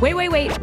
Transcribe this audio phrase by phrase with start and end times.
[0.00, 0.56] Wait, wait, wait.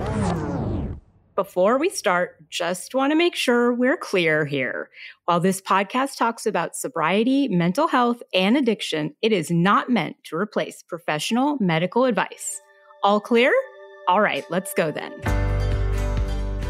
[1.35, 4.89] Before we start, just want to make sure we're clear here.
[5.25, 10.37] While this podcast talks about sobriety, mental health, and addiction, it is not meant to
[10.37, 12.61] replace professional medical advice.
[13.03, 13.53] All clear?
[14.07, 15.11] All right, let's go then.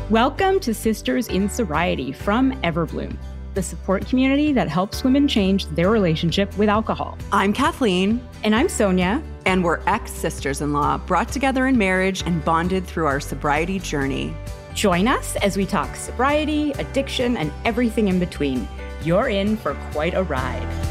[0.09, 3.16] Welcome to Sisters in Sobriety from EverBlume,
[3.54, 7.16] the support community that helps women change their relationship with alcohol.
[7.32, 8.27] I'm Kathleen.
[8.43, 9.21] And I'm Sonia.
[9.46, 13.79] And we're ex sisters in law, brought together in marriage and bonded through our sobriety
[13.79, 14.33] journey.
[14.74, 18.68] Join us as we talk sobriety, addiction, and everything in between.
[19.04, 20.86] You're in for quite a ride.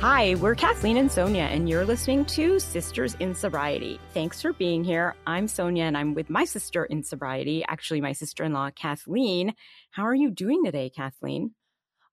[0.00, 4.00] Hi, we're Kathleen and Sonia, and you're listening to Sisters in Sobriety.
[4.12, 5.14] Thanks for being here.
[5.28, 9.54] I'm Sonia, and I'm with my sister in sobriety, actually, my sister in law, Kathleen.
[9.92, 11.52] How are you doing today, Kathleen?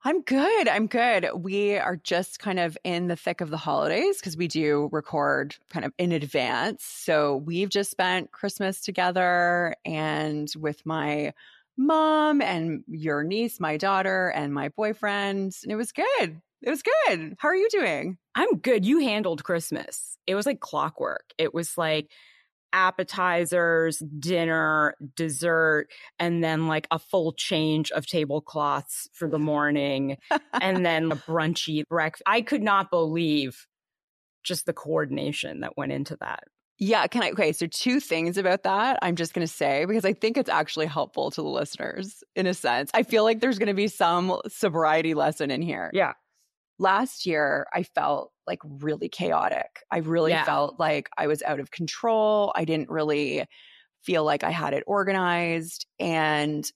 [0.03, 0.69] I'm good.
[0.69, 1.27] I'm good.
[1.35, 5.55] We are just kind of in the thick of the holidays because we do record
[5.69, 6.85] kind of in advance.
[6.85, 11.33] So we've just spent Christmas together and with my
[11.75, 15.57] mom and your niece, my daughter, and my boyfriend.
[15.63, 16.41] And it was good.
[16.61, 17.35] It was good.
[17.37, 18.17] How are you doing?
[18.35, 18.85] I'm good.
[18.85, 20.17] You handled Christmas.
[20.27, 21.33] It was like clockwork.
[21.37, 22.09] It was like,
[22.73, 25.87] appetizers, dinner, dessert,
[26.19, 30.17] and then like a full change of tablecloths for the morning,
[30.53, 32.23] and then a brunchy breakfast.
[32.25, 33.67] I could not believe
[34.43, 36.43] just the coordination that went into that.
[36.81, 37.31] Yeah, can I?
[37.31, 40.49] Okay, so two things about that I'm just going to say because I think it's
[40.49, 42.89] actually helpful to the listeners in a sense.
[42.93, 45.91] I feel like there's going to be some sobriety lesson in here.
[45.93, 46.13] Yeah.
[46.79, 49.83] Last year, I felt like really chaotic.
[49.91, 50.45] I really yeah.
[50.45, 52.53] felt like I was out of control.
[52.55, 53.45] I didn't really
[54.01, 55.85] feel like I had it organized.
[55.99, 56.69] And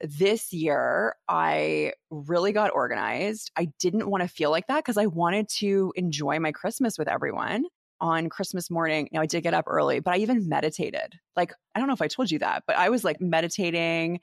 [0.00, 3.50] this year, I really got organized.
[3.56, 7.08] I didn't want to feel like that because I wanted to enjoy my Christmas with
[7.08, 7.64] everyone
[8.00, 9.08] on Christmas morning.
[9.10, 11.14] Now, I did get up early, but I even meditated.
[11.34, 14.20] Like, I don't know if I told you that, but I was like meditating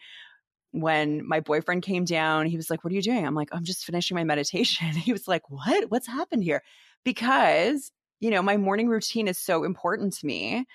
[0.73, 3.25] when my boyfriend came down, he was like, What are you doing?
[3.25, 4.87] I'm like, I'm just finishing my meditation.
[4.93, 5.89] He was like, What?
[5.89, 6.63] What's happened here?
[7.05, 10.65] Because, you know, my morning routine is so important to me.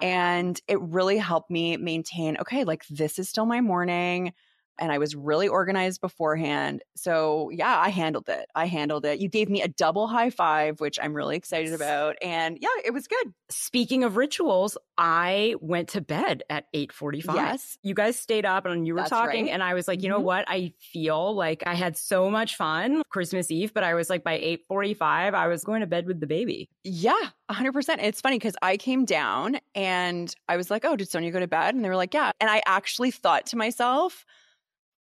[0.00, 4.32] And it really helped me maintain, okay, like this is still my morning
[4.78, 6.82] and I was really organized beforehand.
[6.94, 8.46] So, yeah, I handled it.
[8.54, 9.20] I handled it.
[9.20, 12.16] You gave me a double high five, which I'm really excited about.
[12.22, 13.32] And yeah, it was good.
[13.48, 17.34] Speaking of rituals, I went to bed at 8:45.
[17.34, 17.78] Yes.
[17.82, 19.52] You guys stayed up and you were That's talking right.
[19.52, 20.18] and I was like, "You mm-hmm.
[20.18, 20.44] know what?
[20.48, 24.38] I feel like I had so much fun Christmas Eve, but I was like by
[24.38, 27.14] 8:45, I was going to bed with the baby." Yeah,
[27.50, 27.98] 100%.
[28.00, 31.46] It's funny cuz I came down and I was like, "Oh, did Sonia go to
[31.46, 34.24] bed?" And they were like, "Yeah." And I actually thought to myself,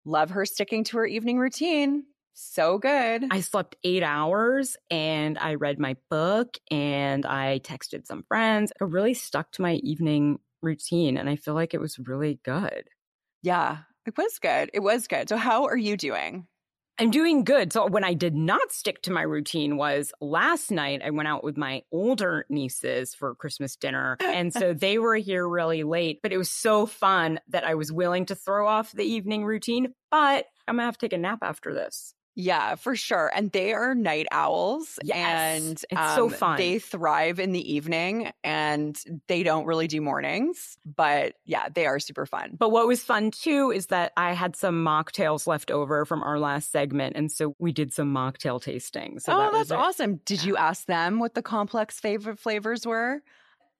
[0.05, 2.05] Love her sticking to her evening routine.
[2.35, 3.27] So good.
[3.31, 8.73] I slept eight hours and I read my book and I texted some friends.
[8.81, 12.89] I really stuck to my evening routine and I feel like it was really good.
[13.43, 14.71] Yeah, it was good.
[14.75, 15.29] It was good.
[15.29, 16.47] So, how are you doing?
[16.99, 17.73] I'm doing good.
[17.73, 21.43] So when I did not stick to my routine was last night I went out
[21.43, 24.17] with my older nieces for Christmas dinner.
[24.35, 27.93] And so they were here really late, but it was so fun that I was
[27.93, 31.19] willing to throw off the evening routine, but I'm going to have to take a
[31.19, 32.15] nap after this.
[32.35, 33.31] Yeah, for sure.
[33.35, 34.99] And they are night owls.
[35.03, 36.57] Yes, and it's um, so fun.
[36.57, 40.77] They thrive in the evening and they don't really do mornings.
[40.85, 42.57] But yeah, they are super fun.
[42.59, 46.39] But what was fun too is that I had some mocktails left over from our
[46.39, 47.17] last segment.
[47.17, 49.21] And so we did some mocktail tasting.
[49.21, 50.17] So oh, that that's awesome.
[50.25, 53.23] Did you ask them what the complex favorite flavors were?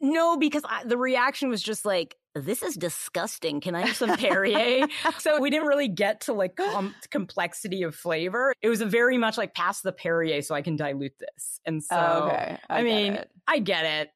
[0.01, 3.61] No, because I, the reaction was just like, this is disgusting.
[3.61, 4.87] Can I have some Perrier?
[5.19, 8.53] so we didn't really get to like com- complexity of flavor.
[8.61, 11.61] It was very much like pass the Perrier so I can dilute this.
[11.65, 12.59] And so, oh, okay.
[12.69, 13.31] I, I mean, it.
[13.47, 14.11] I get it.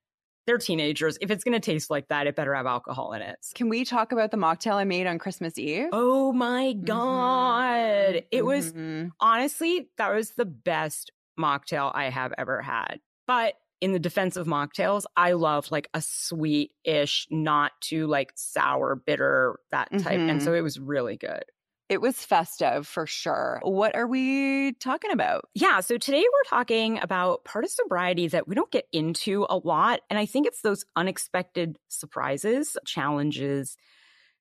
[0.46, 1.18] They're teenagers.
[1.20, 3.36] If it's going to taste like that, it better have alcohol in it.
[3.54, 5.88] Can we talk about the mocktail I made on Christmas Eve?
[5.92, 8.14] Oh my God.
[8.14, 8.26] Mm-hmm.
[8.32, 9.08] It was mm-hmm.
[9.20, 13.00] honestly, that was the best mocktail I have ever had.
[13.26, 18.32] But in the defense of mocktails, I love like a sweet ish, not too like
[18.34, 20.18] sour, bitter, that type.
[20.18, 20.30] Mm-hmm.
[20.30, 21.44] And so it was really good.
[21.88, 23.60] It was festive for sure.
[23.62, 25.48] What are we talking about?
[25.54, 25.80] Yeah.
[25.80, 30.00] So today we're talking about part of sobriety that we don't get into a lot.
[30.10, 33.78] And I think it's those unexpected surprises, challenges,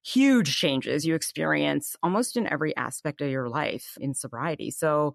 [0.03, 4.69] huge changes you experience almost in every aspect of your life in sobriety.
[4.69, 5.13] So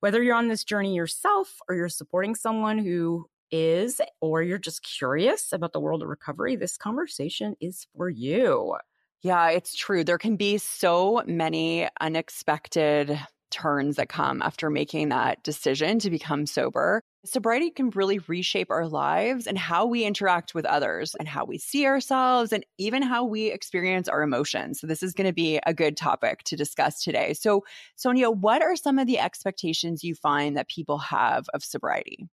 [0.00, 4.82] whether you're on this journey yourself or you're supporting someone who is, or you're just
[4.82, 8.76] curious about the world of recovery, this conversation is for you.
[9.22, 10.04] Yeah, it's true.
[10.04, 13.18] There can be so many unexpected
[13.54, 17.00] turns that come after making that decision to become sober.
[17.24, 21.56] Sobriety can really reshape our lives and how we interact with others and how we
[21.56, 24.80] see ourselves and even how we experience our emotions.
[24.80, 27.32] So, this is going to be a good topic to discuss today.
[27.32, 27.64] So,
[27.96, 32.28] Sonia, what are some of the expectations you find that people have of sobriety?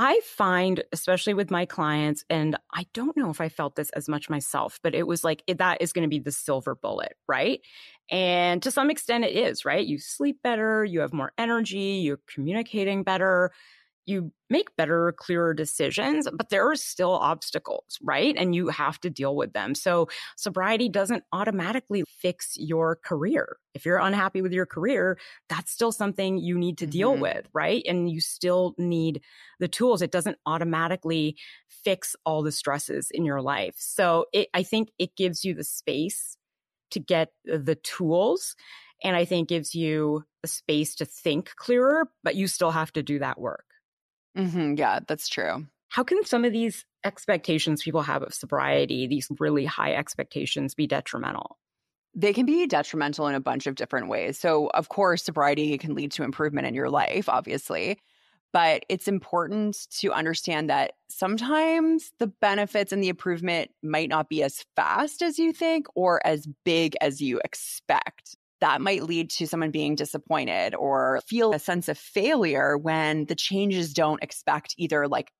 [0.00, 4.08] I find, especially with my clients, and I don't know if I felt this as
[4.08, 7.60] much myself, but it was like that is going to be the silver bullet, right?
[8.08, 9.84] And to some extent, it is, right?
[9.84, 13.50] You sleep better, you have more energy, you're communicating better,
[14.08, 18.34] you make better, clearer decisions, but there are still obstacles, right?
[18.36, 19.74] And you have to deal with them.
[19.74, 23.58] So sobriety doesn't automatically fix your career.
[23.74, 25.18] If you're unhappy with your career,
[25.48, 27.22] that's still something you need to deal mm-hmm.
[27.22, 27.82] with, right?
[27.86, 29.20] And you still need
[29.60, 30.00] the tools.
[30.00, 31.36] It doesn't automatically
[31.68, 33.74] fix all the stresses in your life.
[33.78, 36.38] So it, I think it gives you the space
[36.90, 38.56] to get the tools
[39.04, 43.02] and I think gives you the space to think clearer, but you still have to
[43.02, 43.64] do that work.
[44.38, 44.74] Mm-hmm.
[44.76, 45.66] Yeah, that's true.
[45.88, 50.86] How can some of these expectations people have of sobriety, these really high expectations, be
[50.86, 51.58] detrimental?
[52.14, 54.38] They can be detrimental in a bunch of different ways.
[54.38, 57.98] So, of course, sobriety can lead to improvement in your life, obviously.
[58.52, 64.42] But it's important to understand that sometimes the benefits and the improvement might not be
[64.42, 69.46] as fast as you think or as big as you expect that might lead to
[69.46, 75.06] someone being disappointed or feel a sense of failure when the changes don't expect either
[75.08, 75.30] like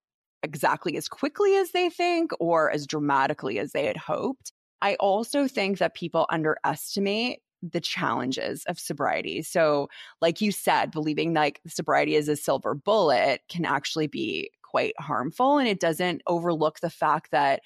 [0.42, 4.52] exactly as quickly as they think or as dramatically as they had hoped.
[4.80, 9.42] I also think that people underestimate the challenges of sobriety.
[9.42, 9.88] So,
[10.20, 15.58] like you said, believing like sobriety is a silver bullet can actually be quite harmful.
[15.58, 17.60] And it doesn't overlook the fact that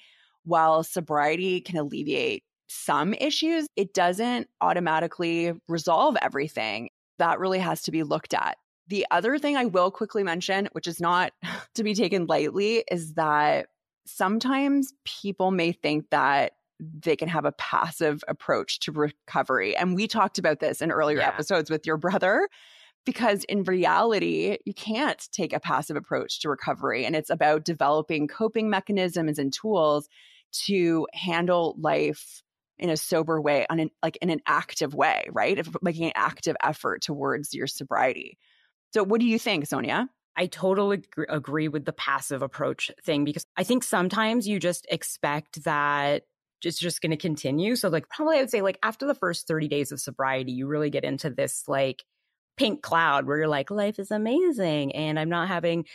[0.45, 6.89] while sobriety can alleviate some issues, it doesn't automatically resolve everything.
[7.19, 8.57] That really has to be looked at.
[8.87, 11.31] The other thing I will quickly mention, which is not
[11.75, 13.67] to be taken lightly, is that
[14.05, 19.75] sometimes people may think that they can have a passive approach to recovery.
[19.75, 21.27] And we talked about this in earlier yeah.
[21.27, 22.49] episodes with your brother
[23.05, 27.05] because in reality, you can't take a passive approach to recovery.
[27.05, 30.09] And it's about developing coping mechanisms and tools
[30.65, 32.43] to handle life
[32.79, 36.55] in a sober way on an like in an active way right making an active
[36.63, 38.37] effort towards your sobriety
[38.93, 43.45] so what do you think sonia I totally agree with the passive approach thing because
[43.55, 46.23] I think sometimes you just expect that
[46.63, 47.75] it's just going to continue.
[47.75, 50.65] So, like, probably I would say, like, after the first 30 days of sobriety, you
[50.65, 52.03] really get into this, like,
[52.57, 55.85] pink cloud where you're like, life is amazing and I'm not having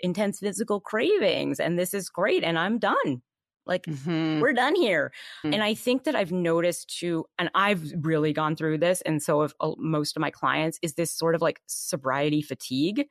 [0.00, 3.22] intense physical cravings and this is great and I'm done.
[3.68, 4.40] Like, mm-hmm.
[4.40, 5.12] we're done here.
[5.44, 5.54] Mm-hmm.
[5.54, 9.02] And I think that I've noticed too, and I've really gone through this.
[9.02, 13.06] And so have uh, most of my clients is this sort of like sobriety fatigue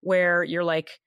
[0.00, 1.00] where you're like,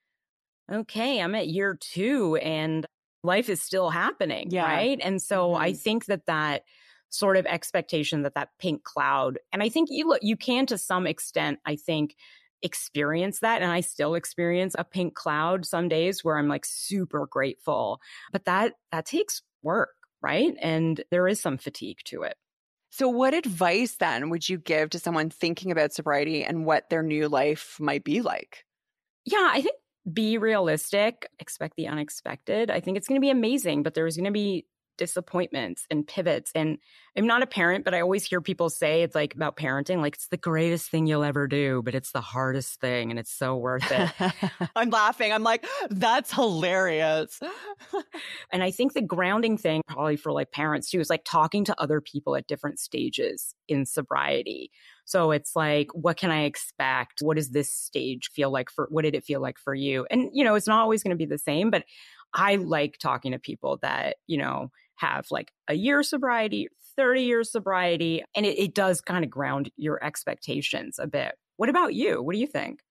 [0.71, 2.85] okay, I'm at year two and
[3.23, 4.49] life is still happening.
[4.49, 4.65] Yeah.
[4.65, 5.00] Right.
[5.01, 5.61] And so mm-hmm.
[5.61, 6.63] I think that that,
[7.09, 10.77] sort of expectation that that pink cloud and i think you look you can to
[10.77, 12.15] some extent i think
[12.62, 17.27] experience that and I still experience a pink cloud some days where I'm like super
[17.27, 18.01] grateful.
[18.31, 20.56] But that that takes work, right?
[20.62, 22.36] And there is some fatigue to it.
[22.89, 27.04] So what advice then would you give to someone thinking about sobriety and what their
[27.04, 28.65] new life might be like?
[29.25, 29.75] Yeah, I think
[30.12, 32.72] be realistic, expect the unexpected.
[32.72, 34.65] I think it's going to be amazing, but there's going to be
[34.98, 36.51] disappointments and pivots.
[36.54, 36.77] And
[37.16, 40.16] I'm not a parent, but I always hear people say it's like about parenting, like
[40.16, 43.56] it's the greatest thing you'll ever do, but it's the hardest thing and it's so
[43.56, 44.12] worth it.
[44.75, 45.34] I'm laughing.
[45.34, 47.39] I'm like, that's hilarious.
[48.51, 51.82] and I think the grounding thing, probably for like parents too, is like talking to
[51.82, 54.72] other people at different stages in sobriety.
[55.06, 57.22] So it's like, what can I expect?
[57.22, 60.06] What does this stage feel like for, what did it feel like for you?
[60.12, 61.86] And, you know, it's not always going to be the same, but
[62.34, 67.51] I like talking to people that, you know, have like a year sobriety, 30 years
[67.51, 71.36] sobriety, and it, it does kind of ground your expectations a bit.
[71.56, 72.22] What about you?
[72.22, 72.82] What do you think?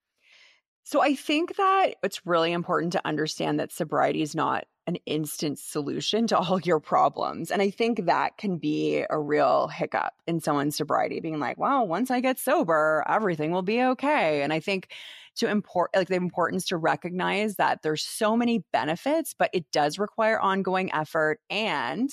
[0.85, 5.59] So I think that it's really important to understand that sobriety is not an instant
[5.59, 7.51] solution to all your problems.
[7.51, 11.87] And I think that can be a real hiccup in someone's sobriety, being like, well,
[11.87, 14.43] once I get sober, everything will be okay.
[14.43, 14.93] And I think
[15.37, 19.99] to import like the importance to recognize that there's so many benefits, but it does
[19.99, 22.11] require ongoing effort and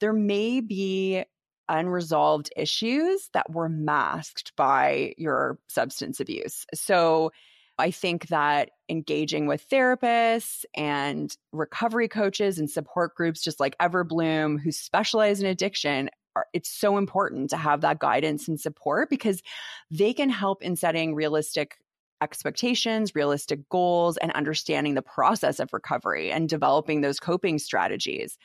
[0.00, 1.24] there may be
[1.68, 6.64] unresolved issues that were masked by your substance abuse.
[6.74, 7.30] So
[7.78, 14.60] I think that engaging with therapists and recovery coaches and support groups just like EverBlume
[14.60, 16.10] who specialize in addiction
[16.52, 19.42] it's so important to have that guidance and support because
[19.90, 21.78] they can help in setting realistic
[22.20, 28.38] expectations, realistic goals, and understanding the process of recovery and developing those coping strategies.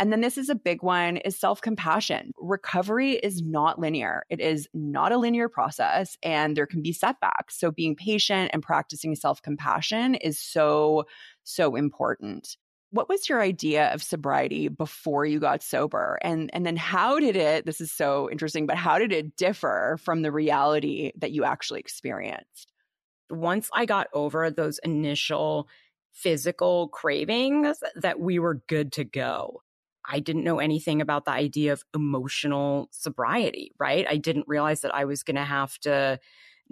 [0.00, 2.32] And then this is a big one is self-compassion.
[2.38, 4.24] Recovery is not linear.
[4.30, 7.60] It is not a linear process and there can be setbacks.
[7.60, 11.04] So being patient and practicing self-compassion is so
[11.42, 12.56] so important.
[12.92, 16.18] What was your idea of sobriety before you got sober?
[16.22, 19.98] And and then how did it this is so interesting, but how did it differ
[20.02, 22.72] from the reality that you actually experienced?
[23.30, 25.68] Once I got over those initial
[26.12, 29.62] physical cravings that we were good to go.
[30.04, 34.06] I didn't know anything about the idea of emotional sobriety, right?
[34.08, 36.18] I didn't realize that I was going to have to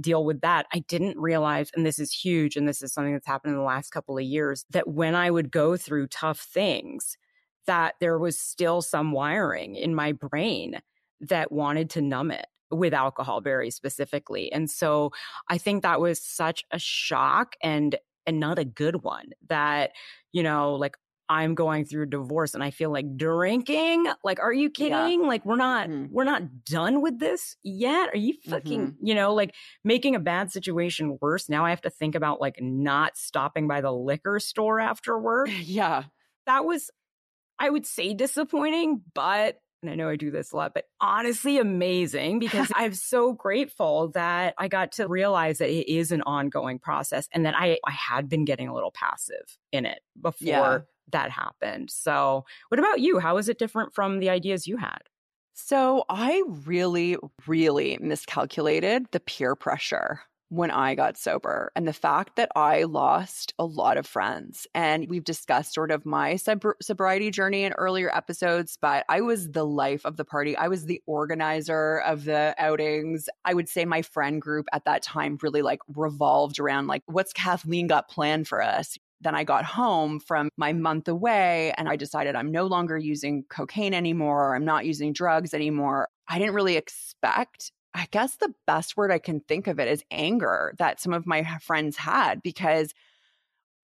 [0.00, 0.66] deal with that.
[0.72, 3.64] I didn't realize, and this is huge, and this is something that's happened in the
[3.64, 7.16] last couple of years, that when I would go through tough things,
[7.66, 10.80] that there was still some wiring in my brain
[11.20, 14.52] that wanted to numb it with alcohol very specifically.
[14.52, 15.12] And so
[15.48, 17.96] I think that was such a shock and
[18.26, 19.92] and not a good one that
[20.32, 20.96] you know like
[21.30, 24.06] I'm going through a divorce and I feel like drinking.
[24.24, 25.20] Like, are you kidding?
[25.20, 25.28] Yeah.
[25.28, 26.12] Like, we're not, mm-hmm.
[26.12, 28.10] we're not done with this yet.
[28.14, 29.06] Are you fucking, mm-hmm.
[29.06, 31.48] you know, like making a bad situation worse?
[31.48, 35.50] Now I have to think about like not stopping by the liquor store after work.
[35.68, 36.04] Yeah.
[36.46, 36.90] That was,
[37.58, 41.58] I would say disappointing, but and I know I do this a lot, but honestly
[41.58, 46.78] amazing because I'm so grateful that I got to realize that it is an ongoing
[46.78, 50.78] process and that I, I had been getting a little passive in it before yeah
[51.12, 51.90] that happened.
[51.90, 53.18] So, what about you?
[53.18, 54.98] How is it different from the ideas you had?
[55.54, 57.16] So, I really,
[57.46, 60.20] really miscalculated the peer pressure
[60.50, 64.66] when I got sober and the fact that I lost a lot of friends.
[64.74, 66.38] And we've discussed sort of my
[66.80, 70.56] sobriety journey in earlier episodes, but I was the life of the party.
[70.56, 73.28] I was the organizer of the outings.
[73.44, 77.32] I would say my friend group at that time really like revolved around like, what's
[77.32, 78.96] Kathleen got planned for us?
[79.20, 83.44] Then I got home from my month away and I decided I'm no longer using
[83.50, 84.54] cocaine anymore.
[84.54, 86.08] I'm not using drugs anymore.
[86.28, 90.04] I didn't really expect, I guess the best word I can think of it is
[90.12, 92.94] anger that some of my friends had because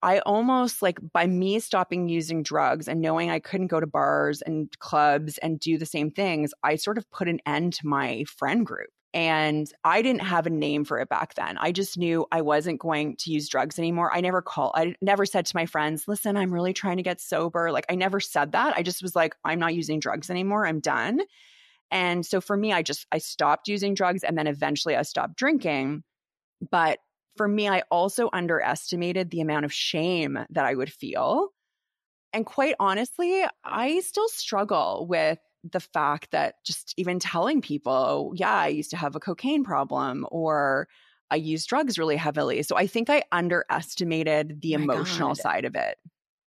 [0.02, 4.40] I almost like by me stopping using drugs and knowing I couldn't go to bars
[4.40, 8.22] and clubs and do the same things, I sort of put an end to my
[8.24, 8.90] friend group.
[9.14, 11.58] And I didn't have a name for it back then.
[11.58, 14.14] I just knew I wasn't going to use drugs anymore.
[14.14, 17.20] I never called, I never said to my friends, listen, I'm really trying to get
[17.20, 17.72] sober.
[17.72, 18.76] Like, I never said that.
[18.76, 20.66] I just was like, I'm not using drugs anymore.
[20.66, 21.20] I'm done.
[21.94, 25.36] And so for me, I just, I stopped using drugs and then eventually I stopped
[25.36, 26.02] drinking.
[26.70, 26.98] But
[27.36, 31.50] for me, I also underestimated the amount of shame that I would feel.
[32.32, 38.32] And quite honestly, I still struggle with the fact that just even telling people, oh,
[38.34, 40.88] yeah, I used to have a cocaine problem or
[41.30, 42.64] I use drugs really heavily.
[42.64, 45.38] So I think I underestimated the oh emotional God.
[45.38, 45.96] side of it.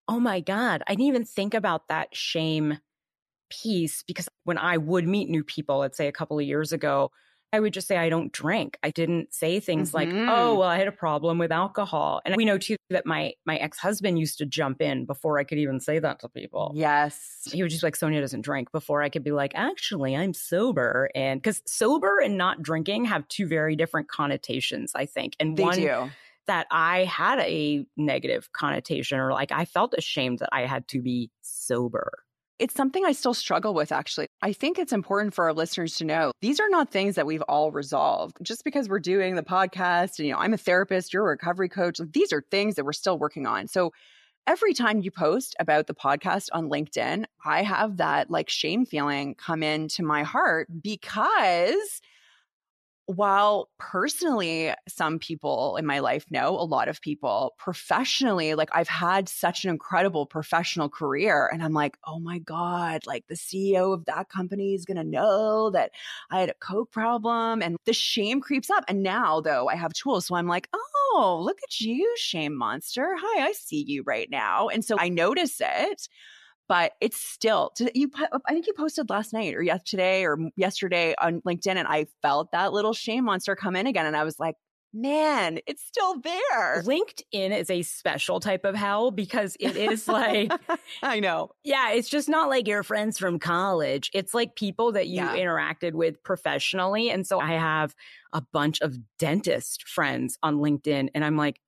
[0.07, 0.81] Oh my God.
[0.87, 2.79] I didn't even think about that shame
[3.49, 7.11] piece because when I would meet new people, let's say a couple of years ago,
[7.53, 8.77] I would just say, I don't drink.
[8.83, 9.97] I didn't say things mm-hmm.
[9.97, 10.59] like, oh, mm-hmm.
[10.59, 12.21] well, I had a problem with alcohol.
[12.25, 15.45] And we know too that my, my ex husband used to jump in before I
[15.45, 16.73] could even say that to people.
[16.75, 17.47] Yes.
[17.49, 21.09] He was just like, Sonia doesn't drink before I could be like, actually, I'm sober.
[21.15, 25.35] And because sober and not drinking have two very different connotations, I think.
[25.39, 26.09] And they one, do
[26.47, 31.01] that I had a negative connotation or like I felt ashamed that I had to
[31.01, 32.11] be sober.
[32.59, 34.27] It's something I still struggle with, actually.
[34.41, 37.43] I think it's important for our listeners to know these are not things that we've
[37.43, 38.37] all resolved.
[38.41, 41.69] Just because we're doing the podcast and, you know, I'm a therapist, you're a recovery
[41.69, 43.67] coach, these are things that we're still working on.
[43.67, 43.91] So
[44.47, 49.35] every time you post about the podcast on LinkedIn, I have that like shame feeling
[49.35, 52.01] come into my heart because
[53.07, 58.89] while personally, some people in my life know a lot of people professionally, like I've
[58.89, 61.49] had such an incredible professional career.
[61.51, 65.05] And I'm like, oh my God, like the CEO of that company is going to
[65.05, 65.91] know that
[66.29, 67.61] I had a Coke problem.
[67.61, 68.83] And the shame creeps up.
[68.89, 70.25] And now, though, I have tools.
[70.25, 73.15] So I'm like, oh, look at you, shame monster.
[73.17, 74.67] Hi, I see you right now.
[74.67, 76.09] And so I notice it
[76.67, 78.09] but it's still you
[78.47, 82.51] i think you posted last night or yesterday or yesterday on linkedin and i felt
[82.51, 84.55] that little shame monster come in again and i was like
[84.93, 86.81] man it's still there.
[86.83, 90.51] Linkedin is a special type of hell because it is like
[91.03, 91.51] i know.
[91.63, 94.09] Yeah it's just not like your friends from college.
[94.13, 95.35] It's like people that you yeah.
[95.35, 97.93] interacted with professionally and so i have
[98.33, 101.59] a bunch of dentist friends on linkedin and i'm like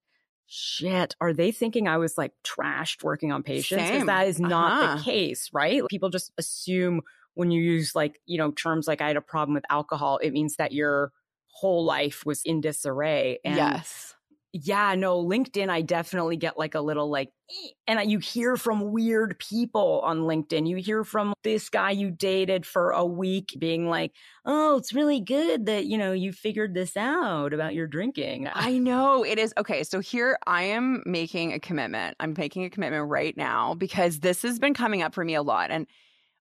[0.50, 3.84] shit, are they thinking I was like trashed working on patients?
[3.84, 4.96] Because that is not uh-huh.
[4.98, 5.84] the case, right?
[5.90, 7.02] People just assume
[7.36, 10.34] when you use like, you know, terms like I had a problem with alcohol, it
[10.34, 11.12] means that your
[11.52, 13.40] whole life was in disarray.
[13.46, 14.16] And yes
[14.52, 18.92] yeah, no, LinkedIn, I definitely get like a little like, eh, and you hear from
[18.92, 20.68] weird people on LinkedIn.
[20.68, 24.12] You hear from this guy you dated for a week being like,
[24.46, 28.50] oh, it's really good that, you know, you figured this out about your drinking.
[28.54, 29.54] I know it is.
[29.58, 29.84] Okay.
[29.84, 32.16] So here I am making a commitment.
[32.20, 35.44] I'm making a commitment right now because this has been coming up for me a
[35.44, 35.70] lot.
[35.70, 35.86] And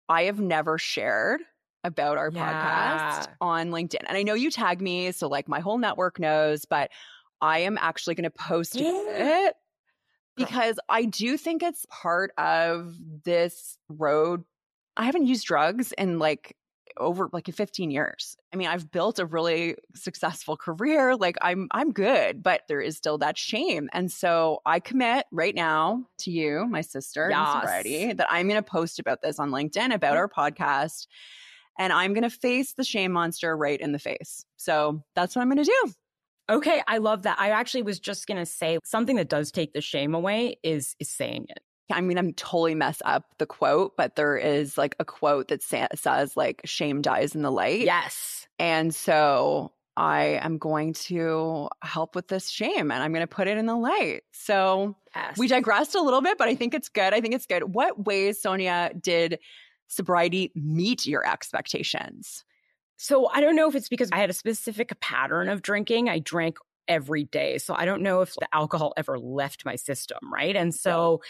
[0.07, 1.41] I have never shared
[1.83, 3.17] about our yeah.
[3.19, 4.03] podcast on LinkedIn.
[4.07, 5.11] And I know you tag me.
[5.11, 6.89] So like my whole network knows, but
[7.41, 9.55] I am actually going to post it
[10.35, 14.43] because I do think it's part of this road.
[14.95, 16.55] I haven't used drugs in like
[16.97, 18.35] over like 15 years.
[18.51, 21.15] I mean, I've built a really successful career.
[21.15, 23.89] Like I'm I'm good, but there is still that shame.
[23.93, 27.53] And so I commit right now to you, my sister yes.
[27.53, 30.17] sobriety, that I'm going to post about this on LinkedIn about mm.
[30.17, 31.07] our podcast
[31.77, 34.45] and I'm going to face the shame monster right in the face.
[34.57, 35.93] So that's what I'm going to do.
[36.49, 37.37] Okay, I love that.
[37.39, 40.95] I actually was just going to say something that does take the shame away is
[40.99, 41.59] is saying it.
[41.91, 45.63] I mean, I'm totally mess up the quote, but there is like a quote that
[45.63, 47.81] sa- says like shame dies in the light.
[47.81, 48.47] Yes.
[48.59, 53.47] And so I am going to help with this shame and I'm going to put
[53.47, 54.23] it in the light.
[54.31, 55.37] So yes.
[55.37, 57.13] we digressed a little bit, but I think it's good.
[57.13, 57.73] I think it's good.
[57.73, 59.39] What ways, Sonia, did
[59.87, 62.43] sobriety meet your expectations?
[62.97, 66.09] So I don't know if it's because I had a specific pattern of drinking.
[66.09, 67.57] I drank every day.
[67.57, 70.55] So I don't know if the alcohol ever left my system, right?
[70.55, 71.21] And so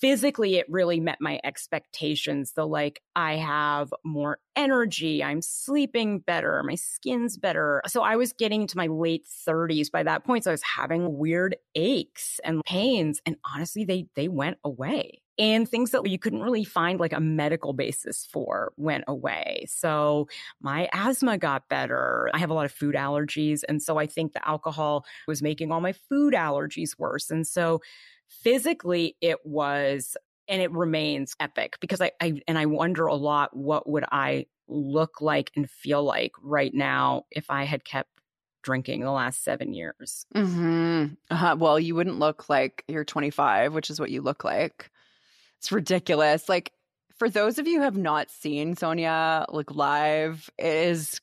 [0.00, 2.52] physically it really met my expectations.
[2.52, 7.82] The like I have more energy, I'm sleeping better, my skin's better.
[7.86, 10.44] So I was getting to my late 30s by that point.
[10.44, 15.68] So I was having weird aches and pains and honestly they they went away and
[15.68, 19.64] things that you couldn't really find like a medical basis for went away.
[19.68, 20.28] So
[20.60, 22.28] my asthma got better.
[22.34, 23.62] I have a lot of food allergies.
[23.68, 27.30] And so I think the alcohol was making all my food allergies worse.
[27.30, 27.80] And so
[28.28, 30.16] physically, it was,
[30.48, 34.46] and it remains epic because I, I and I wonder a lot what would I
[34.66, 38.10] look like and feel like right now if I had kept
[38.62, 40.26] drinking the last seven years.
[40.34, 41.06] Mm-hmm.
[41.30, 41.56] Uh-huh.
[41.58, 44.90] Well, you wouldn't look like you're 25, which is what you look like.
[45.58, 46.48] It's ridiculous.
[46.48, 46.72] Like
[47.16, 51.20] for those of you who have not seen Sonia like live, it is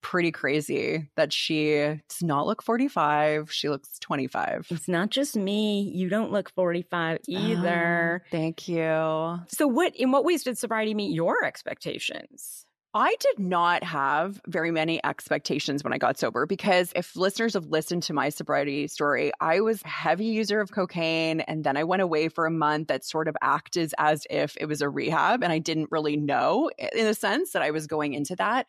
[0.00, 1.74] pretty crazy that she
[2.08, 3.52] does not look 45.
[3.52, 4.68] She looks 25.
[4.70, 5.90] It's not just me.
[5.94, 8.22] You don't look 45 either.
[8.24, 9.40] Oh, thank you.
[9.48, 12.64] So what in what ways did sobriety meet your expectations?
[12.98, 17.66] I did not have very many expectations when I got sober because if listeners have
[17.66, 21.84] listened to my sobriety story, I was a heavy user of cocaine and then I
[21.84, 25.44] went away for a month that sort of acted as if it was a rehab
[25.44, 28.66] and I didn't really know in a sense that I was going into that.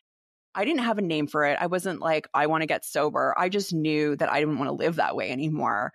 [0.54, 1.58] I didn't have a name for it.
[1.60, 3.34] I wasn't like, I want to get sober.
[3.36, 5.92] I just knew that I didn't want to live that way anymore.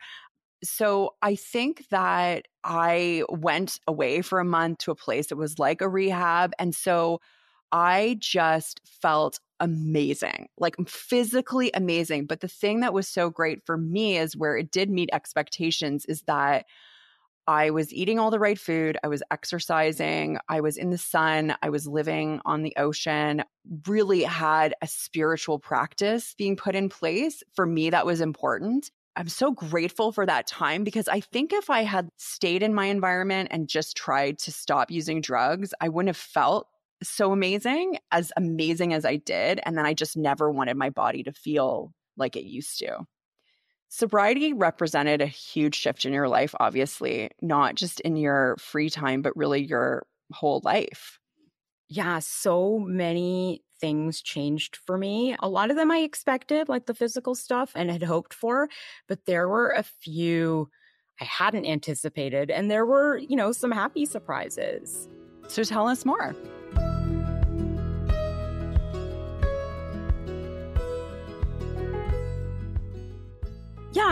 [0.65, 5.61] So I think that I went away for a month to a place that was
[5.61, 6.53] like a rehab.
[6.59, 7.21] And so
[7.75, 12.27] I just felt amazing, like physically amazing.
[12.27, 16.07] But the thing that was so great for me is where it did meet expectations
[16.07, 16.67] is that
[17.49, 18.97] I was eating all the right food.
[19.03, 20.39] I was exercising.
[20.49, 21.57] I was in the sun.
[21.63, 23.43] I was living on the ocean.
[23.89, 27.43] Really had a spiritual practice being put in place.
[27.57, 28.89] For me, that was important.
[29.17, 32.87] I'm so grateful for that time because I think if I had stayed in my
[32.87, 36.69] environment and just tried to stop using drugs, I wouldn't have felt
[37.03, 39.61] so amazing, as amazing as I did.
[39.65, 43.01] And then I just never wanted my body to feel like it used to.
[43.89, 49.23] Sobriety represented a huge shift in your life, obviously, not just in your free time,
[49.23, 51.21] but really your whole life.
[51.89, 55.37] Yeah, so many things changed for me.
[55.41, 58.69] A lot of them I expected, like the physical stuff, and had hoped for,
[59.07, 60.69] but there were a few
[61.21, 65.09] I hadn't anticipated, and there were, you know, some happy surprises.
[65.47, 66.35] So tell us more.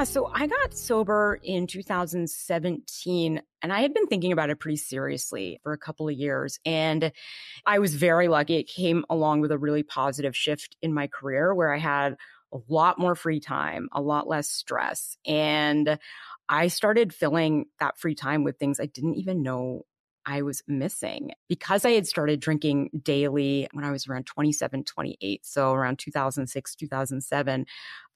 [0.02, 4.78] Yeah, so I got sober in 2017 and I had been thinking about it pretty
[4.78, 6.58] seriously for a couple of years.
[6.66, 7.12] And
[7.66, 8.56] I was very lucky.
[8.56, 12.16] It came along with a really positive shift in my career where I had
[12.52, 15.16] a lot more free time, a lot less stress.
[15.24, 15.96] And
[16.48, 19.82] I started filling that free time with things I didn't even know
[20.26, 25.44] I was missing because I had started drinking daily when I was around 27, 28.
[25.44, 27.66] So around 2006, 2007.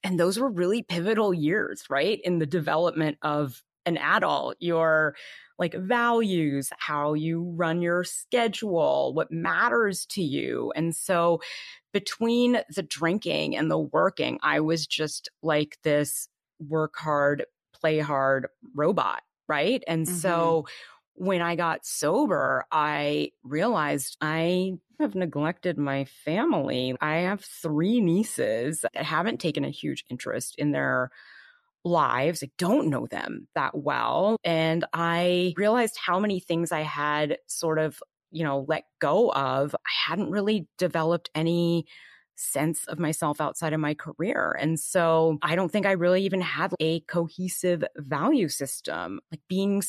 [0.04, 2.20] And those were really pivotal years, right?
[2.22, 4.56] In the development of an adult.
[4.60, 5.14] You're
[5.58, 10.72] like values, how you run your schedule, what matters to you.
[10.76, 11.40] And so
[11.92, 18.48] between the drinking and the working, I was just like this work hard, play hard
[18.74, 19.22] robot.
[19.48, 19.82] Right.
[19.86, 20.16] And mm-hmm.
[20.16, 20.66] so
[21.16, 26.94] when I got sober, I realized I have neglected my family.
[27.00, 31.10] I have three nieces that haven't taken a huge interest in their
[31.84, 32.42] lives.
[32.42, 34.36] I don't know them that well.
[34.44, 39.74] And I realized how many things I had sort of, you know, let go of.
[39.74, 41.86] I hadn't really developed any
[42.36, 44.56] sense of myself outside of my career.
[44.60, 49.20] And so I don't think I really even had a cohesive value system.
[49.30, 49.82] Like being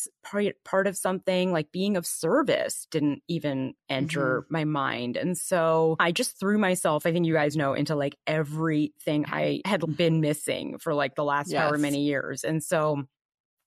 [0.64, 4.54] part of something, like being of service didn't even enter mm-hmm.
[4.54, 5.18] my mind.
[5.18, 9.62] And so I just threw myself, I think you guys know, into like everything I
[9.66, 11.62] had been missing for like the last yes.
[11.62, 12.44] however many years.
[12.44, 13.04] And so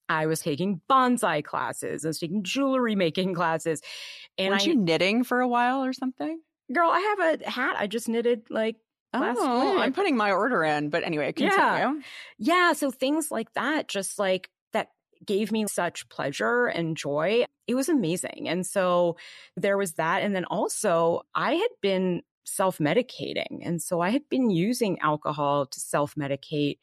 [0.09, 2.05] I was taking bonsai classes.
[2.05, 3.81] I was taking jewelry making classes.
[4.37, 6.41] And Weren't I, you knitting for a while or something?
[6.73, 8.77] Girl, I have a hat I just knitted like
[9.13, 9.81] last oh, week.
[9.81, 11.57] I'm putting my order in, but anyway, continue.
[11.59, 11.95] Yeah.
[12.39, 14.89] yeah, so things like that just like that
[15.25, 17.45] gave me such pleasure and joy.
[17.67, 18.49] It was amazing.
[18.49, 19.17] And so
[19.57, 23.61] there was that and then also I had been self-medicating.
[23.63, 26.79] And so I had been using alcohol to self-medicate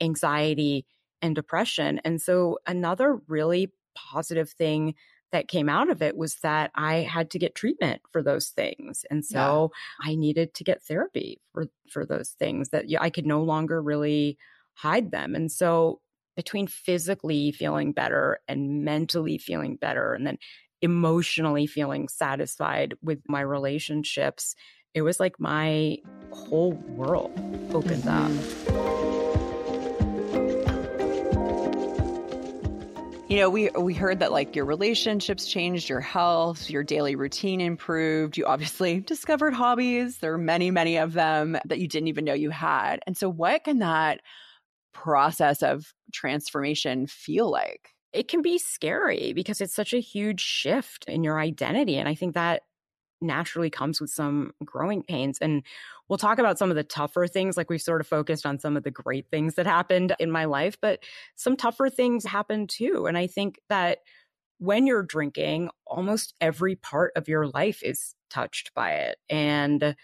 [0.00, 0.86] anxiety
[1.22, 2.00] and depression.
[2.04, 4.94] And so another really positive thing
[5.32, 9.04] that came out of it was that I had to get treatment for those things.
[9.10, 9.70] And so
[10.04, 10.10] yeah.
[10.10, 14.38] I needed to get therapy for for those things that I could no longer really
[14.74, 15.34] hide them.
[15.34, 16.00] And so
[16.36, 20.38] between physically feeling better and mentally feeling better and then
[20.80, 24.54] emotionally feeling satisfied with my relationships,
[24.94, 25.98] it was like my
[26.30, 27.32] whole world
[27.74, 28.98] opened mm-hmm.
[29.04, 29.07] up.
[33.28, 37.60] You know, we we heard that like your relationships changed, your health, your daily routine
[37.60, 38.38] improved.
[38.38, 40.16] You obviously discovered hobbies.
[40.18, 43.00] There are many, many of them that you didn't even know you had.
[43.06, 44.22] And so what can that
[44.94, 47.90] process of transformation feel like?
[48.14, 51.98] It can be scary because it's such a huge shift in your identity.
[51.98, 52.62] And I think that
[53.20, 55.38] naturally comes with some growing pains.
[55.40, 55.62] And
[56.08, 58.76] we'll talk about some of the tougher things, like we've sort of focused on some
[58.76, 61.00] of the great things that happened in my life, but
[61.34, 63.06] some tougher things happen too.
[63.06, 63.98] And I think that
[64.58, 69.18] when you're drinking, almost every part of your life is touched by it.
[69.30, 69.94] And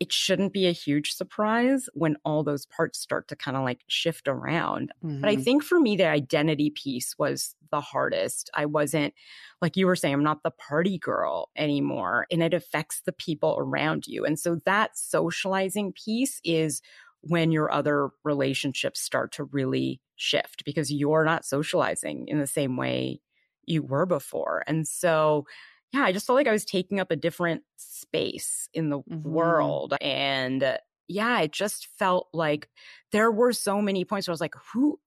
[0.00, 3.80] it shouldn't be a huge surprise when all those parts start to kind of like
[3.88, 4.92] shift around.
[5.04, 5.20] Mm-hmm.
[5.20, 5.42] But I mm-hmm.
[5.42, 8.48] think for me, the identity piece was the hardest.
[8.54, 9.12] I wasn't,
[9.60, 13.56] like you were saying, I'm not the party girl anymore, and it affects the people
[13.58, 14.24] around you.
[14.24, 16.80] And so that socializing piece is
[17.22, 22.76] when your other relationships start to really shift because you're not socializing in the same
[22.76, 23.20] way
[23.66, 24.62] you were before.
[24.66, 25.44] And so,
[25.92, 29.28] yeah, I just felt like I was taking up a different space in the mm-hmm.
[29.28, 29.94] world.
[30.00, 32.68] And yeah, it just felt like
[33.12, 34.98] there were so many points where I was like, who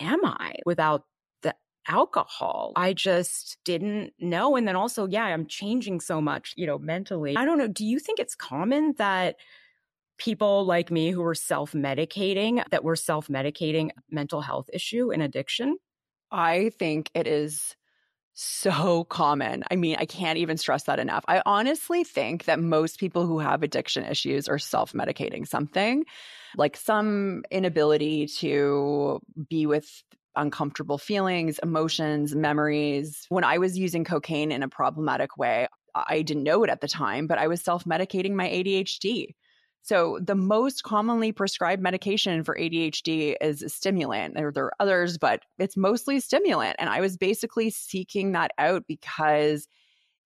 [0.00, 1.04] am I without
[1.42, 1.54] the
[1.88, 2.72] alcohol?
[2.76, 4.54] I just didn't know.
[4.54, 7.36] And then also, yeah, I'm changing so much, you know, mentally.
[7.36, 7.68] I don't know.
[7.68, 9.36] Do you think it's common that
[10.18, 15.22] people like me who were self medicating, that were self medicating mental health issue and
[15.22, 15.78] addiction?
[16.30, 17.74] I think it is
[18.40, 19.64] so common.
[19.68, 21.24] I mean, I can't even stress that enough.
[21.26, 26.04] I honestly think that most people who have addiction issues are self medicating something,
[26.56, 30.04] like some inability to be with
[30.36, 33.26] uncomfortable feelings, emotions, memories.
[33.28, 36.86] When I was using cocaine in a problematic way, I didn't know it at the
[36.86, 39.34] time, but I was self medicating my ADHD.
[39.88, 44.34] So, the most commonly prescribed medication for ADHD is a stimulant.
[44.34, 46.76] There, there are others, but it's mostly stimulant.
[46.78, 49.66] And I was basically seeking that out because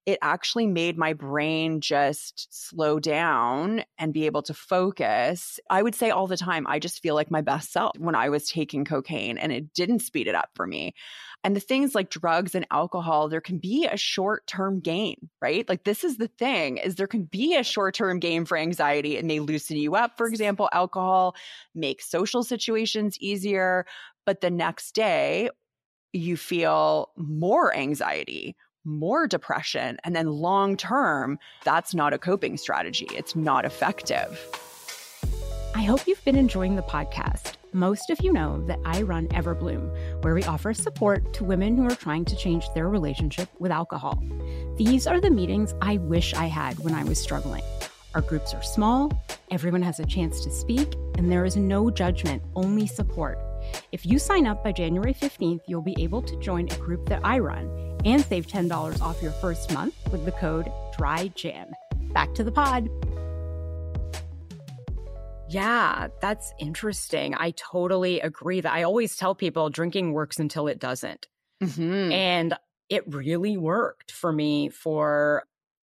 [0.05, 5.61] it actually made my brain just slow down and be able to focus.
[5.71, 8.29] I would say all the time, I just feel like my best self when I
[8.29, 10.95] was taking cocaine, and it didn't speed it up for me.
[11.45, 15.69] And the things like drugs and alcohol, there can be a short term gain, right?
[15.69, 19.17] Like this is the thing is there can be a short term gain for anxiety
[19.19, 20.17] and they loosen you up.
[20.17, 21.35] For example, alcohol
[21.75, 23.87] makes social situations easier,
[24.25, 25.51] but the next day
[26.12, 29.99] you feel more anxiety more depression.
[30.05, 33.09] And then long term, that's not a coping strategy.
[33.12, 34.38] It's not effective.
[35.75, 37.55] I hope you've been enjoying the podcast.
[37.73, 41.87] Most of you know that I run EverBlume, where we offer support to women who
[41.87, 44.23] are trying to change their relationship with alcohol.
[44.77, 47.62] These are the meetings I wish I had when I was struggling.
[48.14, 49.11] Our groups are small,
[49.51, 53.38] everyone has a chance to speak, and there is no judgment, only support.
[53.92, 57.21] If you sign up by January 15th, you'll be able to join a group that
[57.25, 61.73] I run and save $10 off your first month with the code DRYJAM.
[62.12, 62.88] Back to the pod.
[65.49, 67.35] Yeah, that's interesting.
[67.37, 71.27] I totally agree that I always tell people drinking works until it doesn't.
[71.62, 72.12] Mm-hmm.
[72.12, 72.55] And
[72.88, 75.45] it really worked for me for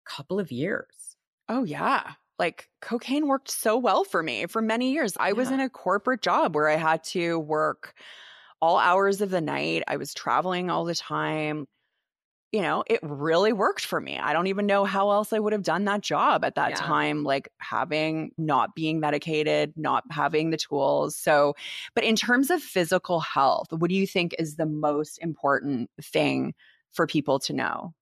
[0.06, 1.16] a couple of years.
[1.48, 2.12] Oh, yeah.
[2.38, 5.16] Like cocaine worked so well for me for many years.
[5.18, 5.34] I yeah.
[5.34, 7.94] was in a corporate job where I had to work
[8.62, 9.84] all hours of the night.
[9.88, 11.68] I was traveling all the time
[12.54, 14.20] you know, it really worked for me.
[14.20, 16.76] I don't even know how else I would have done that job at that yeah.
[16.76, 21.18] time, like having not being medicated, not having the tools.
[21.18, 21.56] So,
[21.96, 26.54] but in terms of physical health, what do you think is the most important thing
[26.92, 27.96] for people to know?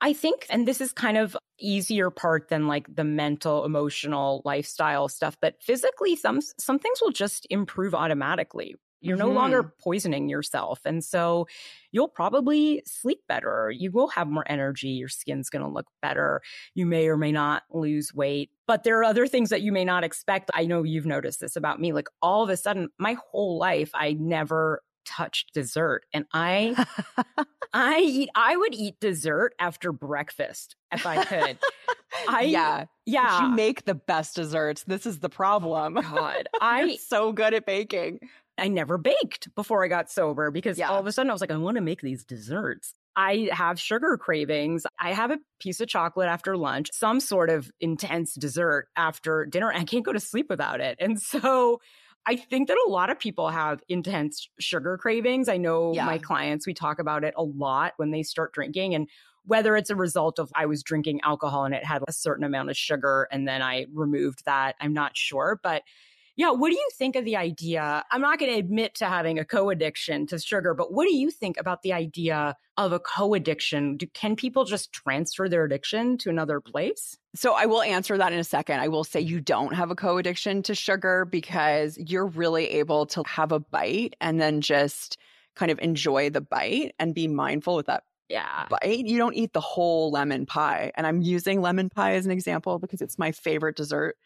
[0.00, 5.08] I think, and this is kind of easier part than like the mental, emotional, lifestyle
[5.08, 8.76] stuff, but physically, some some things will just improve automatically.
[9.00, 9.26] You're mm-hmm.
[9.28, 9.82] no longer mm-hmm.
[9.82, 10.80] poisoning yourself.
[10.84, 11.46] And so
[11.92, 13.72] you'll probably sleep better.
[13.74, 14.88] You will have more energy.
[14.88, 16.42] Your skin's going to look better.
[16.74, 18.50] You may or may not lose weight.
[18.66, 20.50] But there are other things that you may not expect.
[20.54, 21.92] I know you've noticed this about me.
[21.92, 26.86] Like all of a sudden, my whole life, I never touched dessert and i
[27.72, 31.58] i eat i would eat dessert after breakfast if i could
[32.28, 37.32] i yeah yeah you make the best desserts this is the problem god I'm so
[37.32, 38.20] good at baking
[38.60, 40.90] I never baked before I got sober because yeah.
[40.90, 42.94] all of a sudden I was like, I want to make these desserts.
[43.16, 44.86] I have sugar cravings.
[44.98, 49.72] I have a piece of chocolate after lunch, some sort of intense dessert after dinner.
[49.72, 50.96] I can't go to sleep without it.
[51.00, 51.80] And so
[52.26, 55.48] I think that a lot of people have intense sugar cravings.
[55.48, 56.04] I know yeah.
[56.04, 58.94] my clients, we talk about it a lot when they start drinking.
[58.94, 59.08] And
[59.44, 62.70] whether it's a result of I was drinking alcohol and it had a certain amount
[62.70, 65.58] of sugar and then I removed that, I'm not sure.
[65.62, 65.82] But
[66.40, 68.02] yeah, what do you think of the idea?
[68.10, 71.14] I'm not going to admit to having a co addiction to sugar, but what do
[71.14, 73.98] you think about the idea of a co addiction?
[74.14, 77.18] Can people just transfer their addiction to another place?
[77.34, 78.80] So I will answer that in a second.
[78.80, 83.04] I will say you don't have a co addiction to sugar because you're really able
[83.08, 85.18] to have a bite and then just
[85.56, 88.66] kind of enjoy the bite and be mindful with that yeah.
[88.70, 89.04] bite.
[89.06, 90.90] You don't eat the whole lemon pie.
[90.94, 94.16] And I'm using lemon pie as an example because it's my favorite dessert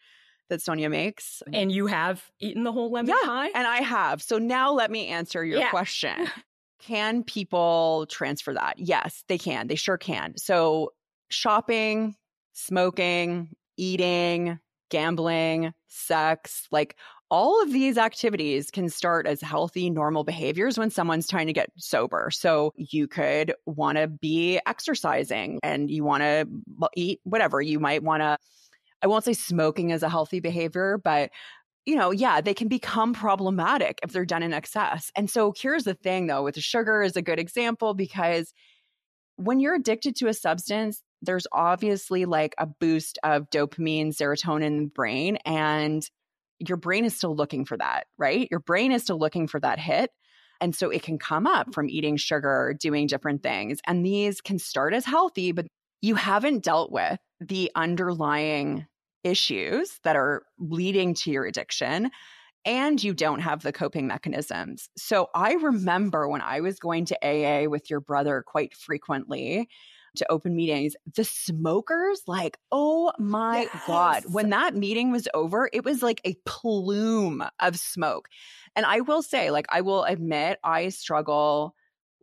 [0.49, 1.41] that Sonia makes.
[1.45, 1.55] Mm-hmm.
[1.55, 3.49] And you have eaten the whole lemon yeah, pie?
[3.53, 4.21] And I have.
[4.21, 5.69] So now let me answer your yeah.
[5.69, 6.27] question.
[6.79, 8.77] Can people transfer that?
[8.77, 9.65] Yes, they can.
[9.67, 10.37] They sure can.
[10.37, 10.91] So
[11.29, 12.15] shopping,
[12.53, 16.95] smoking, eating, gambling, sex, like
[17.31, 21.71] all of these activities can start as healthy, normal behaviors when someone's trying to get
[21.77, 22.29] sober.
[22.31, 26.47] So you could want to be exercising and you want to
[26.95, 27.61] eat whatever.
[27.61, 28.37] You might want to
[29.05, 31.29] I won't say smoking is a healthy behavior, but
[31.85, 35.11] you know, yeah, they can become problematic if they're done in excess.
[35.15, 38.51] And so here's the thing though, with sugar is a good example because
[39.35, 44.77] when you're addicted to a substance, there's obviously like a boost of dopamine, serotonin in
[44.85, 46.09] the brain, and
[46.57, 48.47] your brain is still looking for that, right?
[48.49, 50.09] Your brain is still looking for that hit.
[50.59, 53.81] And so it can come up from eating sugar, doing different things.
[53.85, 55.67] And these can start as healthy, but
[56.01, 58.87] you haven't dealt with the underlying
[59.25, 62.11] issues that are leading to your addiction
[62.63, 64.89] and you don't have the coping mechanisms.
[64.97, 69.69] So I remember when I was going to AA with your brother quite frequently
[70.15, 73.83] to open meetings, the smokers, like, oh my yes.
[73.85, 78.29] God, when that meeting was over, it was like a plume of smoke.
[78.75, 81.75] And I will say, like, I will admit, I struggle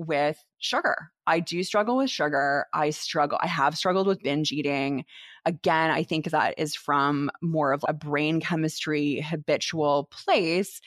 [0.06, 1.10] with sugar.
[1.26, 2.66] I do struggle with sugar.
[2.72, 5.04] I struggle, I have struggled with binge eating.
[5.44, 10.80] Again, I think that is from more of a brain chemistry habitual place,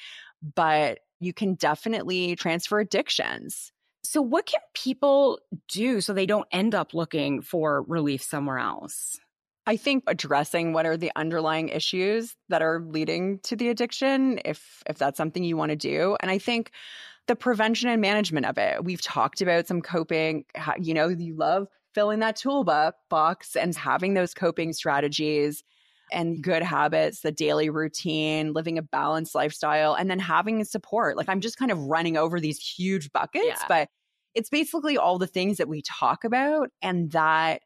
[0.56, 3.71] but you can definitely transfer addictions.
[4.04, 9.19] So, what can people do so they don't end up looking for relief somewhere else?
[9.67, 14.84] I think addressing what are the underlying issues that are leading to the addiction, if
[14.88, 16.15] if that's something you want to do.
[16.19, 16.71] And I think
[17.28, 18.84] the prevention and management of it.
[18.84, 20.46] We've talked about some coping,
[20.80, 25.64] you know, you love filling that toolbox and having those coping strategies
[26.12, 31.18] and good habits, the daily routine, living a balanced lifestyle, and then having support.
[31.18, 33.66] Like I'm just kind of running over these huge buckets, yeah.
[33.68, 33.90] but
[34.36, 37.62] it's basically all the things that we talk about and that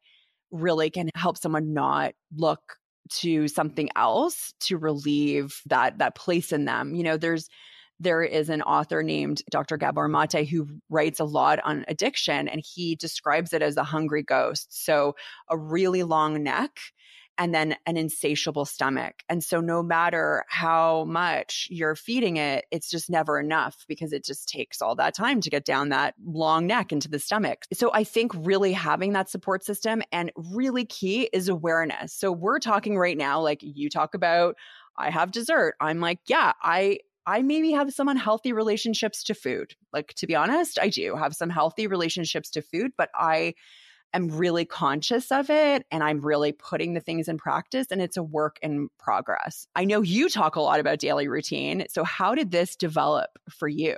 [0.52, 2.62] really can help someone not look
[3.10, 6.94] to something else to relieve that that place in them.
[6.94, 7.50] You know, there's
[8.00, 9.78] there is an author named Dr.
[9.78, 14.24] Gabor Mate who writes a lot on addiction and he describes it as a hungry
[14.24, 14.68] ghost.
[14.86, 15.16] So
[15.50, 16.80] a really long neck
[17.40, 19.24] and then an insatiable stomach.
[19.30, 24.26] And so, no matter how much you're feeding it, it's just never enough because it
[24.26, 27.64] just takes all that time to get down that long neck into the stomach.
[27.74, 32.14] So, I think really having that support system and really key is awareness.
[32.14, 34.56] So, we're talking right now, like you talk about,
[34.98, 35.76] I have dessert.
[35.80, 39.76] I'm like, yeah, I I maybe have some unhealthy relationships to food.
[39.94, 43.54] Like, to be honest, I do have some healthy relationships to food, but I
[44.14, 48.18] am really conscious of it and I'm really putting the things in practice and it's
[48.18, 49.68] a work in progress.
[49.76, 51.86] I know you talk a lot about daily routine.
[51.90, 53.96] So, how did this develop for you?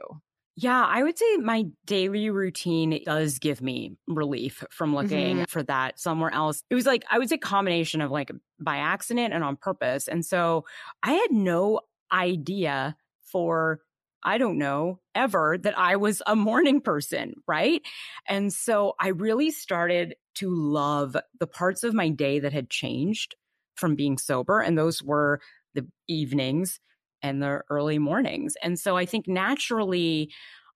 [0.57, 5.43] Yeah, I would say my daily routine does give me relief from looking mm-hmm.
[5.45, 6.61] for that somewhere else.
[6.69, 10.09] It was like, I would say, combination of like by accident and on purpose.
[10.09, 10.65] And so
[11.01, 11.79] I had no
[12.11, 12.97] idea
[13.31, 13.79] for
[14.23, 17.81] I don't know, ever that I was a morning person, right?
[18.27, 23.35] And so I really started to love the parts of my day that had changed
[23.75, 24.59] from being sober.
[24.59, 25.41] And those were
[25.73, 26.79] the evenings
[27.23, 28.53] and the early mornings.
[28.61, 30.31] And so I think naturally,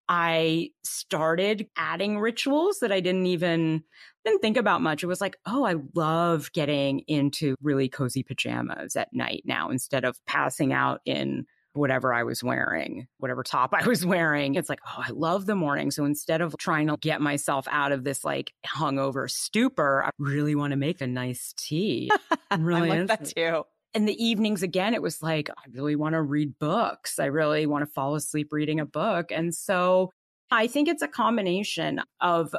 [0.07, 3.83] I started adding rituals that I didn't even
[4.23, 5.03] didn't think about much.
[5.03, 10.03] It was like, oh, I love getting into really cozy pajamas at night now instead
[10.05, 14.55] of passing out in whatever I was wearing, whatever top I was wearing.
[14.55, 15.91] It's like, oh, I love the morning.
[15.91, 20.55] So instead of trying to get myself out of this like hungover stupor, I really
[20.55, 22.09] want to make a nice tea.
[22.51, 23.63] I'm really I like that too.
[23.93, 27.17] In the evenings, again, it was like, I really want to read books.
[27.17, 29.31] I really want to fall asleep reading a book.
[29.31, 30.11] And so
[30.51, 32.53] I think it's a combination of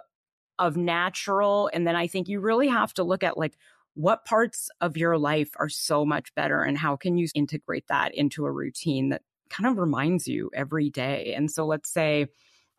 [0.58, 3.58] of natural and then I think you really have to look at like
[3.96, 8.14] what parts of your life are so much better and how can you integrate that
[8.14, 11.32] into a routine that kind of reminds you every day?
[11.34, 12.28] And so let's say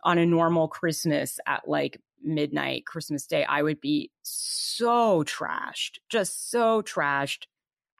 [0.03, 6.49] on a normal christmas at like midnight christmas day i would be so trashed just
[6.49, 7.45] so trashed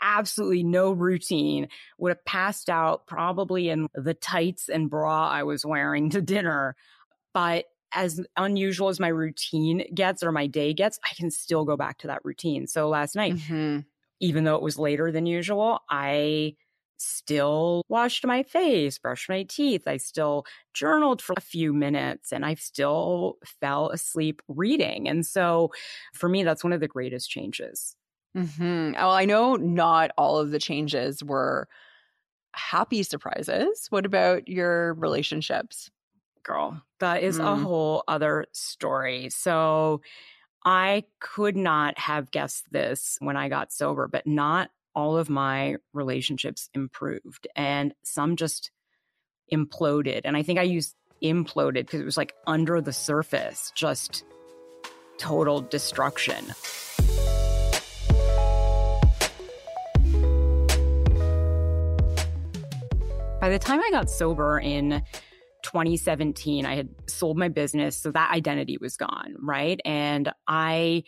[0.02, 5.66] absolutely no routine would have passed out probably in the tights and bra i was
[5.66, 6.76] wearing to dinner
[7.34, 11.78] but as unusual as my routine gets or my day gets, I can still go
[11.78, 12.68] back to that routine.
[12.68, 13.80] So last night, mm-hmm.
[14.20, 16.56] even though it was later than usual, I
[16.98, 19.88] still washed my face, brushed my teeth.
[19.88, 25.08] I still journaled for a few minutes and I still fell asleep reading.
[25.08, 25.72] And so
[26.14, 27.96] for me, that's one of the greatest changes.
[28.36, 28.94] Mm-hmm.
[28.94, 31.68] Well, I know not all of the changes were
[32.54, 33.88] happy surprises.
[33.90, 35.92] What about your relationships?
[36.48, 36.82] Girl.
[37.00, 37.46] That is mm.
[37.46, 39.30] a whole other story.
[39.30, 40.02] So
[40.66, 45.76] I could not have guessed this when I got sober, but not all of my
[45.94, 48.72] relationships improved and some just
[49.54, 50.22] imploded.
[50.26, 54.24] And I think I used imploded because it was like under the surface, just
[55.18, 56.44] total destruction.
[63.40, 65.04] By the time I got sober in
[65.68, 67.98] 2017, I had sold my business.
[67.98, 69.36] So that identity was gone.
[69.40, 69.82] Right.
[69.84, 71.04] And I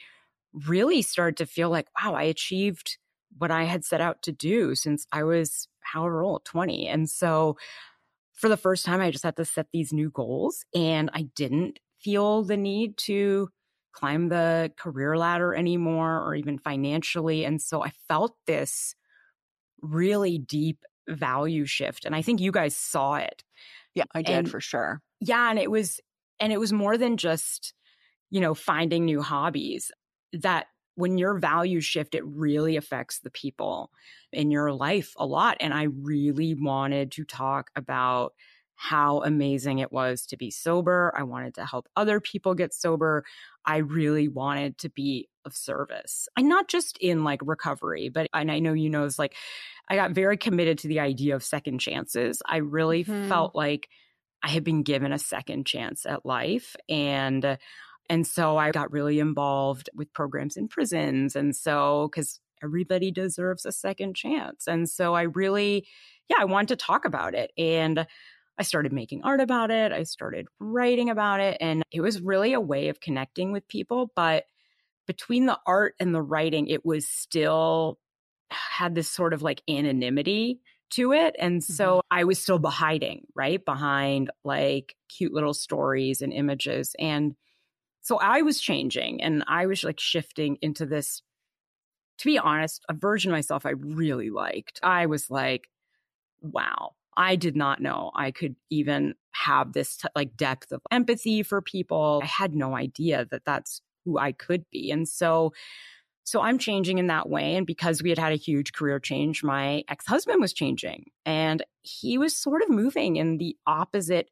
[0.54, 2.98] really started to feel like, wow, I achieved
[3.38, 6.88] what I had set out to do since I was however old, 20.
[6.88, 7.58] And so
[8.34, 11.80] for the first time, I just had to set these new goals and I didn't
[12.02, 13.50] feel the need to
[13.94, 17.46] climb the career ladder anymore or even financially.
[17.46, 18.94] And so I felt this
[19.82, 22.04] really deep value shift.
[22.06, 23.44] And I think you guys saw it.
[23.96, 25.02] Yeah, I did and, for sure.
[25.20, 25.50] Yeah.
[25.50, 26.00] And it was,
[26.40, 27.74] and it was more than just,
[28.30, 29.92] you know, finding new hobbies
[30.34, 33.90] that when your values shift, it really affects the people
[34.32, 35.58] in your life a lot.
[35.60, 38.34] And I really wanted to talk about
[38.76, 41.14] how amazing it was to be sober.
[41.18, 43.26] I wanted to help other people get sober.
[43.66, 46.30] I really wanted to be of service.
[46.38, 49.36] And not just in like recovery, but and I know you know it's like
[49.90, 52.42] I got very committed to the idea of second chances.
[52.46, 53.28] I really mm-hmm.
[53.28, 53.90] felt like
[54.44, 57.58] I had been given a second chance at life and
[58.12, 63.66] and so I got really involved with programs in prisons and so cuz everybody deserves
[63.66, 64.68] a second chance.
[64.68, 65.88] And so I really
[66.30, 68.06] yeah, I wanted to talk about it and
[68.60, 69.92] I started making art about it.
[69.92, 74.12] I started writing about it and it was really a way of connecting with people,
[74.16, 74.44] but
[75.10, 77.98] between the art and the writing, it was still
[78.52, 80.60] had this sort of like anonymity
[80.92, 81.36] to it.
[81.40, 82.08] And so mm-hmm.
[82.12, 83.64] I was still hiding, right?
[83.66, 86.96] Behind like cute little stories and images.
[87.00, 87.36] And
[88.04, 91.24] so I was changing and I was like shifting into this,
[92.20, 94.80] to be honest, a version of myself I really liked.
[94.84, 95.70] I was like,
[96.40, 101.42] wow, I did not know I could even have this t- like depth of empathy
[101.42, 102.20] for people.
[102.22, 104.92] I had no idea that that's who I could be.
[104.92, 105.54] And so
[106.24, 107.56] So I'm changing in that way.
[107.56, 111.64] And because we had had a huge career change, my ex husband was changing and
[111.82, 114.30] he was sort of moving in the opposite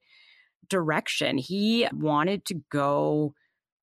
[0.69, 1.39] direction.
[1.39, 3.33] He wanted to go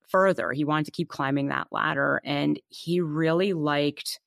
[0.08, 2.20] further, he wanted to keep climbing that ladder.
[2.24, 4.20] And he really liked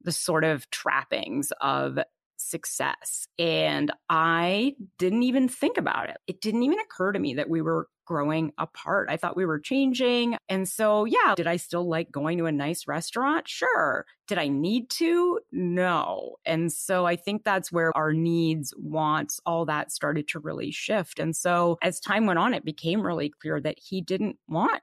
[0.00, 1.98] the sort of trappings of
[2.42, 3.26] success.
[3.38, 6.16] And I didn't even think about it.
[6.26, 9.08] It didn't even occur to me that we were growing apart.
[9.10, 10.36] I thought we were changing.
[10.48, 13.48] And so, yeah, did I still like going to a nice restaurant?
[13.48, 14.04] Sure.
[14.26, 15.38] Did I need to?
[15.52, 16.36] No.
[16.44, 21.18] And so I think that's where our needs, wants, all that started to really shift.
[21.18, 24.82] And so as time went on, it became really clear that he didn't want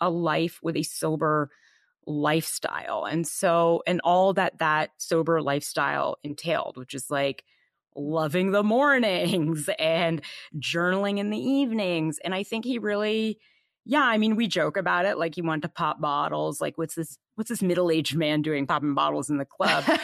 [0.00, 1.50] a life with a sober
[2.08, 3.04] lifestyle.
[3.04, 7.44] And so, and all that that sober lifestyle entailed, which is like
[7.94, 10.22] loving the mornings and
[10.56, 12.18] journaling in the evenings.
[12.24, 13.38] And I think he really,
[13.84, 15.18] yeah, I mean, we joke about it.
[15.18, 16.60] Like he wanted to pop bottles.
[16.60, 19.84] Like, what's this, what's this middle-aged man doing popping bottles in the club?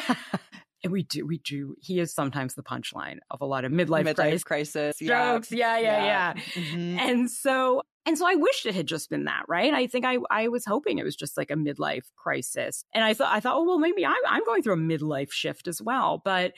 [0.85, 1.75] and we do, we do.
[1.81, 5.51] He is sometimes the punchline of a lot of midlife, midlife crisis, crisis jokes.
[5.51, 6.05] Yeah, yeah, yeah.
[6.05, 6.43] yeah.
[6.63, 6.99] Mm-hmm.
[6.99, 9.73] And so and so I wished it had just been that, right?
[9.73, 12.85] I think I I was hoping it was just like a midlife crisis.
[12.93, 15.69] And I thought I thought, oh well, maybe I'm, I'm going through a midlife shift
[15.69, 16.53] as well, but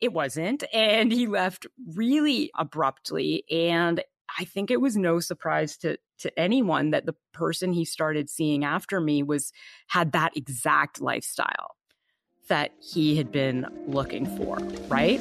[0.00, 0.62] it wasn't.
[0.72, 3.44] And he left really abruptly.
[3.50, 4.02] And
[4.38, 8.64] I think it was no surprise to to anyone that the person he started seeing
[8.64, 9.52] after me was
[9.88, 11.74] had that exact lifestyle
[12.48, 15.20] that he had been looking for, right?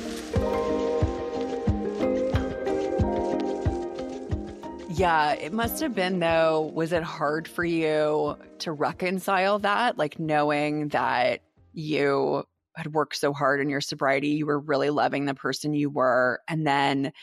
[4.90, 6.72] Yeah, it must have been though.
[6.74, 9.98] Was it hard for you to reconcile that?
[9.98, 11.42] Like knowing that
[11.74, 12.44] you
[12.76, 16.40] had worked so hard in your sobriety, you were really loving the person you were.
[16.48, 17.14] And then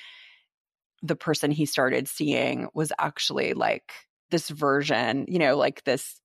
[1.03, 3.93] the person he started seeing was actually like
[4.31, 6.21] this version, you know, like this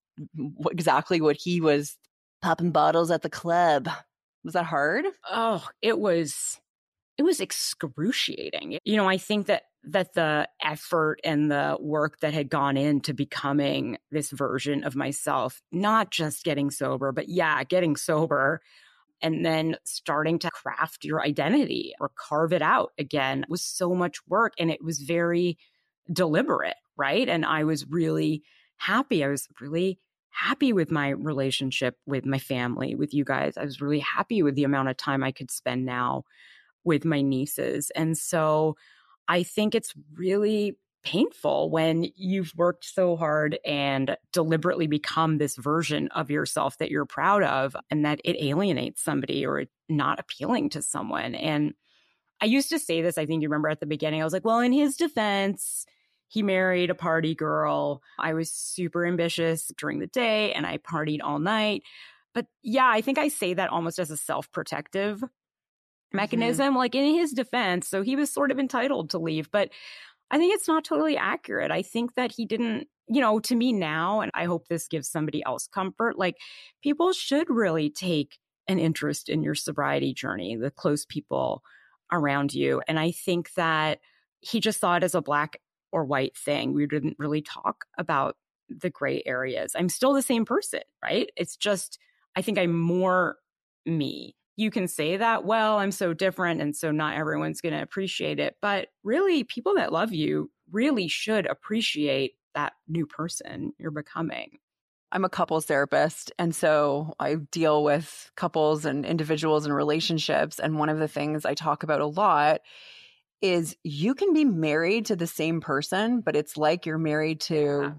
[0.72, 1.98] exactly what he was
[2.44, 3.90] popping bottles at the club.
[4.44, 5.06] Was that hard?
[5.32, 6.60] Oh, it was
[7.18, 8.80] it was excruciating.
[8.84, 13.14] You know, I think that that the effort and the work that had gone into
[13.14, 18.62] becoming this version of myself, not just getting sober, but yeah, getting sober
[19.22, 24.18] and then starting to craft your identity or carve it out again was so much
[24.28, 25.58] work and it was very
[26.12, 27.30] deliberate, right?
[27.30, 28.44] And I was really
[28.78, 29.24] happy.
[29.24, 30.00] I was really
[30.34, 33.56] happy with my relationship with my family, with you guys.
[33.56, 36.24] I was really happy with the amount of time I could spend now
[36.84, 37.92] with my nieces.
[37.96, 38.76] And so
[39.28, 46.08] I think it's really painful when you've worked so hard and deliberately become this version
[46.10, 50.82] of yourself that you're proud of and that it alienates somebody or not appealing to
[50.82, 51.36] someone.
[51.36, 51.74] And
[52.42, 54.46] I used to say this, I think you remember at the beginning, I was like,
[54.46, 55.86] well, in his defense,
[56.34, 58.02] he married a party girl.
[58.20, 61.84] I was super ambitious during the day and I partied all night.
[62.34, 65.24] But yeah, I think I say that almost as a self protective
[66.14, 66.18] Mm-hmm.
[66.18, 66.68] mechanism.
[66.68, 66.78] Mm-hmm.
[66.78, 69.70] Like in his defense, so he was sort of entitled to leave, but
[70.30, 71.72] I think it's not totally accurate.
[71.72, 75.10] I think that he didn't, you know, to me now, and I hope this gives
[75.10, 76.38] somebody else comfort, like
[76.82, 81.64] people should really take an interest in your sobriety journey, the close people
[82.12, 82.82] around you.
[82.88, 84.00] And I think that
[84.40, 85.60] he just saw it as a black
[85.94, 86.74] or white thing.
[86.74, 88.36] We didn't really talk about
[88.70, 89.74] the gray areas.
[89.78, 91.30] I'm still the same person, right?
[91.38, 92.00] It's just,
[92.36, 93.38] I think I'm more
[93.86, 96.62] me you can say that, well, I'm so different.
[96.62, 98.56] And so not everyone's going to appreciate it.
[98.62, 104.60] But really, people that love you really should appreciate that new person you're becoming.
[105.12, 106.32] I'm a couples therapist.
[106.40, 110.60] And so I deal with couples and individuals and relationships.
[110.60, 112.62] And one of the things I talk about a lot
[113.44, 117.54] is you can be married to the same person, but it's like you're married to
[117.54, 117.92] yeah.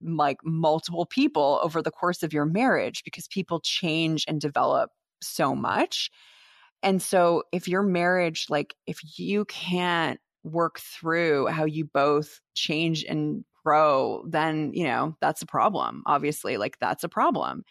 [0.00, 5.56] like multiple people over the course of your marriage because people change and develop so
[5.56, 6.08] much.
[6.84, 13.02] And so if your marriage, like if you can't work through how you both change
[13.02, 16.04] and grow, then, you know, that's a problem.
[16.06, 17.64] Obviously, like that's a problem.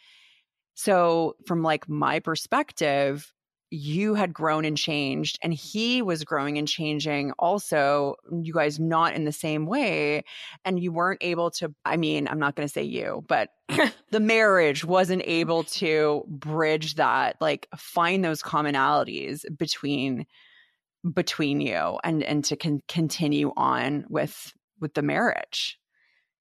[0.73, 3.31] So from like my perspective,
[3.71, 9.13] you had grown and changed and he was growing and changing also you guys not
[9.13, 10.23] in the same way
[10.63, 13.49] and you weren't able to i mean i'm not going to say you but
[14.11, 20.25] the marriage wasn't able to bridge that like find those commonalities between
[21.13, 25.79] between you and and to con- continue on with with the marriage.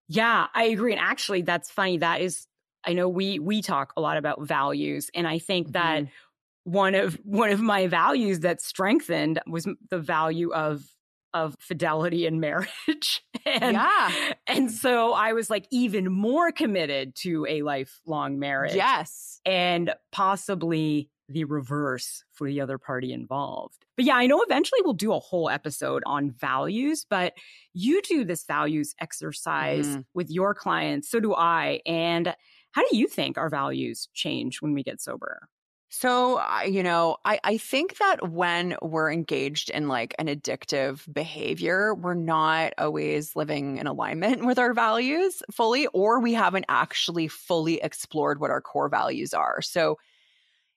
[0.08, 2.46] Yeah i agree and actually that's funny that is
[2.86, 6.12] I know we we talk a lot about values and I think that mm-hmm
[6.64, 10.84] one of one of my values that strengthened was the value of
[11.34, 13.22] of fidelity in marriage.
[13.44, 14.10] and, yeah.
[14.46, 18.74] And so I was like even more committed to a lifelong marriage.
[18.74, 19.40] Yes.
[19.44, 23.84] And possibly the reverse for the other party involved.
[23.96, 27.32] But yeah, I know eventually we'll do a whole episode on values, but
[27.72, 30.04] you do this values exercise mm.
[30.14, 31.10] with your clients.
[31.10, 31.80] So do I.
[31.84, 32.34] And
[32.72, 35.48] how do you think our values change when we get sober?
[35.96, 41.00] So, uh, you know, I, I think that when we're engaged in like an addictive
[41.14, 47.28] behavior, we're not always living in alignment with our values fully, or we haven't actually
[47.28, 49.62] fully explored what our core values are.
[49.62, 49.98] So,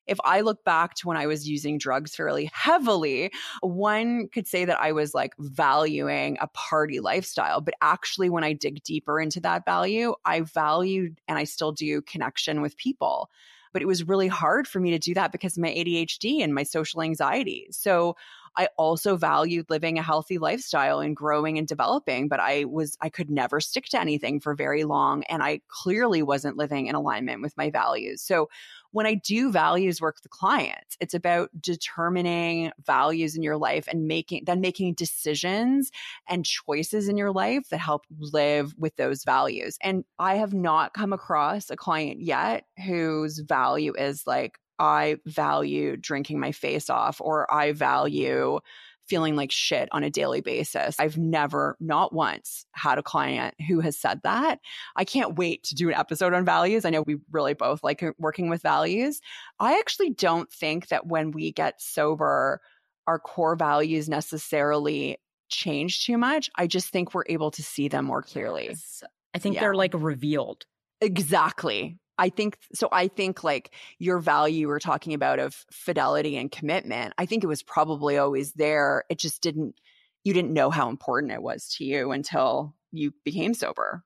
[0.06, 4.66] if I look back to when I was using drugs fairly heavily, one could say
[4.66, 7.60] that I was like valuing a party lifestyle.
[7.60, 12.02] But actually, when I dig deeper into that value, I valued and I still do
[12.04, 13.30] connection with people.
[13.74, 16.54] But it was really hard for me to do that because of my ADHD and
[16.54, 17.68] my social anxiety.
[17.72, 18.16] So
[18.58, 23.10] I also valued living a healthy lifestyle and growing and developing, but I was, I
[23.10, 25.24] could never stick to anything for very long.
[25.26, 28.24] And I clearly wasn't living in alignment with my values.
[28.24, 28.50] So
[28.92, 34.08] when I do values work with clients, it's about determining values in your life and
[34.08, 35.92] making, then making decisions
[36.28, 39.78] and choices in your life that help you live with those values.
[39.82, 45.98] And I have not come across a client yet whose value is like, I value
[45.98, 48.60] drinking my face off or I value
[49.08, 51.00] feeling like shit on a daily basis.
[51.00, 54.60] I've never, not once, had a client who has said that.
[54.96, 56.86] I can't wait to do an episode on values.
[56.86, 59.22] I know we really both like working with values.
[59.60, 62.62] I actually don't think that when we get sober,
[63.08, 65.18] our core values necessarily
[65.50, 66.50] change too much.
[66.56, 68.66] I just think we're able to see them more clearly.
[68.68, 69.04] Yes.
[69.34, 69.62] I think yeah.
[69.62, 70.66] they're like revealed.
[71.00, 71.98] Exactly.
[72.18, 72.90] I think so.
[72.92, 77.48] I think like your value we're talking about of fidelity and commitment, I think it
[77.48, 79.04] was probably always there.
[79.10, 79.76] It just didn't,
[80.24, 84.04] you didn't know how important it was to you until you became sober.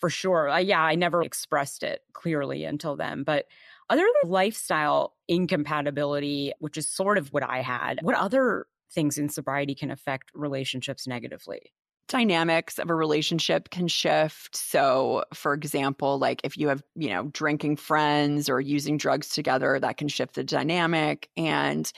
[0.00, 0.50] For sure.
[0.50, 3.22] Uh, yeah, I never expressed it clearly until then.
[3.22, 3.46] But
[3.88, 9.28] other than lifestyle incompatibility, which is sort of what I had, what other things in
[9.28, 11.72] sobriety can affect relationships negatively?
[12.08, 14.56] Dynamics of a relationship can shift.
[14.56, 19.78] So, for example, like if you have, you know, drinking friends or using drugs together,
[19.80, 21.90] that can shift the dynamic and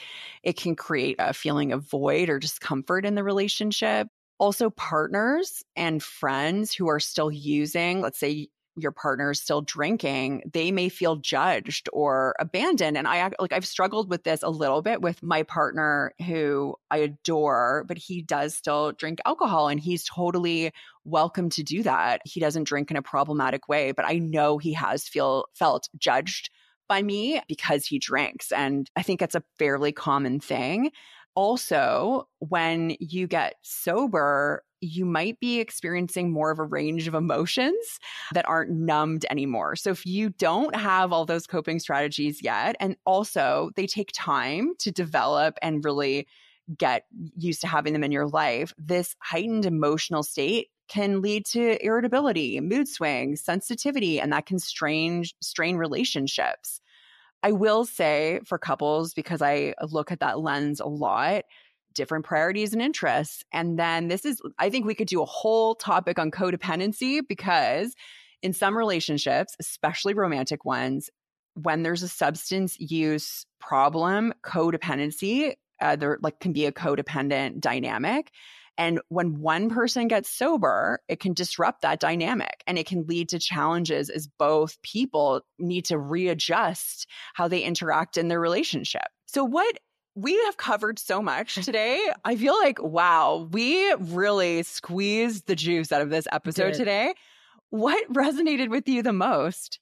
[0.42, 4.08] it can create a feeling of void or discomfort in the relationship.
[4.38, 10.42] Also, partners and friends who are still using, let's say your partner is still drinking,
[10.52, 12.96] they may feel judged or abandoned.
[12.96, 16.98] And I like I've struggled with this a little bit with my partner who I
[16.98, 20.72] adore, but he does still drink alcohol and he's totally
[21.04, 22.20] welcome to do that.
[22.24, 26.50] He doesn't drink in a problematic way, but I know he has feel felt judged
[26.88, 28.52] by me because he drinks.
[28.52, 30.92] And I think it's a fairly common thing.
[31.34, 37.98] Also, when you get sober, you might be experiencing more of a range of emotions
[38.32, 39.76] that aren't numbed anymore.
[39.76, 44.74] So if you don't have all those coping strategies yet, and also they take time
[44.78, 46.26] to develop and really
[46.76, 47.06] get
[47.36, 52.60] used to having them in your life, this heightened emotional state can lead to irritability,
[52.60, 56.80] mood swings, sensitivity, and that can strain strain relationships.
[57.42, 61.44] I will say for couples because I look at that lens a lot,
[61.96, 63.44] different priorities and interests.
[63.52, 67.94] And then this is, I think we could do a whole topic on codependency because
[68.42, 71.10] in some relationships, especially romantic ones,
[71.54, 78.30] when there's a substance use problem, codependency, uh, there like can be a codependent dynamic.
[78.78, 83.30] And when one person gets sober, it can disrupt that dynamic and it can lead
[83.30, 89.06] to challenges as both people need to readjust how they interact in their relationship.
[89.26, 89.78] So, what
[90.16, 92.00] we have covered so much today.
[92.24, 97.14] I feel like, wow, we really squeezed the juice out of this episode today.
[97.70, 99.78] What resonated with you the most?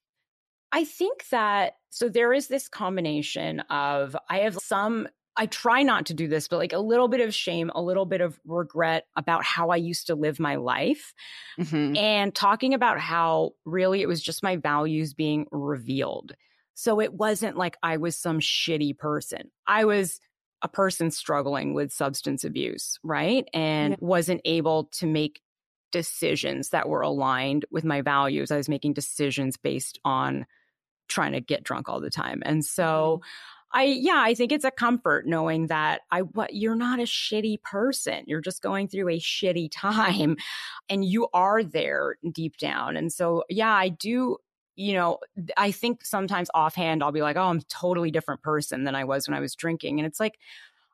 [0.72, 5.06] I think that so there is this combination of I have some
[5.36, 8.06] I try not to do this, but like a little bit of shame, a little
[8.06, 11.12] bit of regret about how I used to live my life,
[11.58, 11.96] mm-hmm.
[11.96, 16.34] and talking about how really it was just my values being revealed.
[16.74, 19.50] So it wasn't like I was some shitty person.
[19.66, 20.20] I was
[20.62, 23.48] a person struggling with substance abuse, right?
[23.52, 23.96] And yeah.
[24.00, 25.40] wasn't able to make
[25.92, 28.50] decisions that were aligned with my values.
[28.50, 30.46] I was making decisions based on
[31.08, 32.42] trying to get drunk all the time.
[32.44, 33.78] And so mm-hmm.
[33.78, 37.62] I yeah, I think it's a comfort knowing that I what you're not a shitty
[37.62, 38.22] person.
[38.26, 40.36] You're just going through a shitty time
[40.88, 42.96] and you are there deep down.
[42.96, 44.38] And so yeah, I do
[44.76, 45.18] you know,
[45.56, 49.04] I think sometimes offhand I'll be like, oh, I'm a totally different person than I
[49.04, 49.98] was when I was drinking.
[50.00, 50.38] And it's like,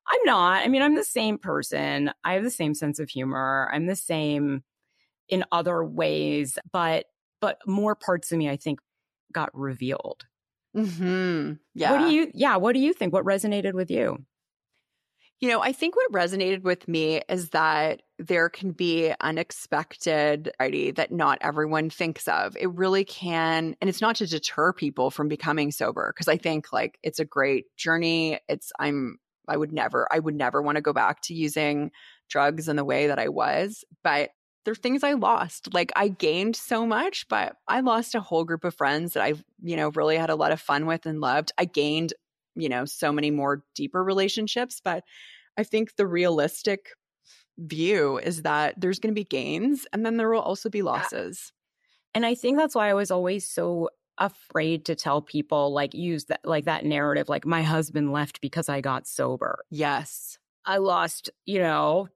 [0.09, 0.63] I'm not.
[0.65, 2.13] I mean, I'm the same person.
[2.25, 3.71] I have the same sense of humor.
[3.73, 4.65] I'm the same
[5.29, 7.07] in other ways, but
[7.41, 8.81] but more parts of me I think
[9.33, 10.27] got revealed.
[10.77, 11.59] Mhm.
[11.75, 11.91] Yeah.
[11.91, 13.13] What do you yeah, what do you think?
[13.13, 14.25] What resonated with you?
[15.41, 20.91] You know, I think what resonated with me is that there can be unexpected variety
[20.91, 22.55] that not everyone thinks of.
[22.61, 26.73] It really can, and it's not to deter people from becoming sober because I think
[26.75, 28.39] like it's a great journey.
[28.49, 29.19] It's I'm
[29.49, 31.91] I would never I would never want to go back to using
[32.29, 34.31] drugs in the way that I was, but
[34.67, 35.73] there are things I lost.
[35.73, 39.43] Like I gained so much, but I lost a whole group of friends that I've,
[39.63, 41.53] you know, really had a lot of fun with and loved.
[41.57, 42.13] I gained
[42.61, 44.81] you know, so many more deeper relationships.
[44.83, 45.05] But
[45.57, 46.91] I think the realistic
[47.59, 51.53] view is that there's going to be gains and then there will also be losses.
[52.15, 56.27] And I think that's why I was always so afraid to tell people like use
[56.27, 59.65] that like that narrative like my husband left because I got sober.
[59.71, 60.39] Yes.
[60.65, 62.09] I lost, you know,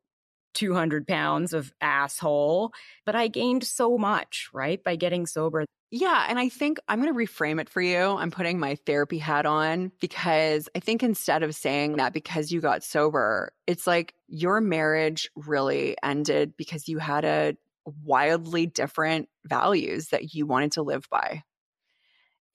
[0.55, 2.73] 200 pounds of asshole,
[3.07, 4.83] but I gained so much, right?
[4.83, 5.65] By getting sober.
[5.97, 6.27] Yeah.
[6.29, 7.97] And I think I'm going to reframe it for you.
[7.97, 12.61] I'm putting my therapy hat on because I think instead of saying that because you
[12.61, 17.57] got sober, it's like your marriage really ended because you had a
[18.03, 21.45] wildly different values that you wanted to live by.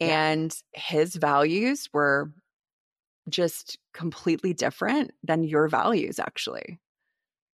[0.02, 2.34] And his values were
[3.30, 6.82] just completely different than your values, actually.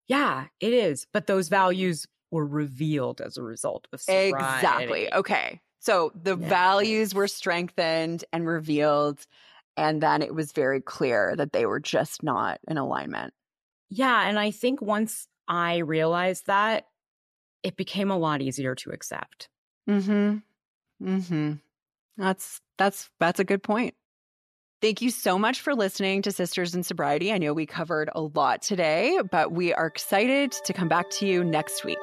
[0.07, 1.07] Yeah, it is.
[1.11, 4.37] But those values were revealed as a result of sobriety.
[4.37, 5.13] Exactly.
[5.13, 5.59] Okay.
[5.83, 6.49] So the yes.
[6.49, 9.19] values were strengthened and revealed.
[9.75, 13.33] And then it was very clear that they were just not in alignment.
[13.89, 14.27] Yeah.
[14.27, 16.85] And I think once I realized that,
[17.63, 19.49] it became a lot easier to accept.
[19.89, 20.37] Mm-hmm.
[21.05, 21.53] Mm-hmm.
[22.17, 23.93] That's that's that's a good point.
[24.81, 27.31] Thank you so much for listening to Sisters in Sobriety.
[27.31, 31.25] I know we covered a lot today, but we are excited to come back to
[31.25, 31.97] you next week.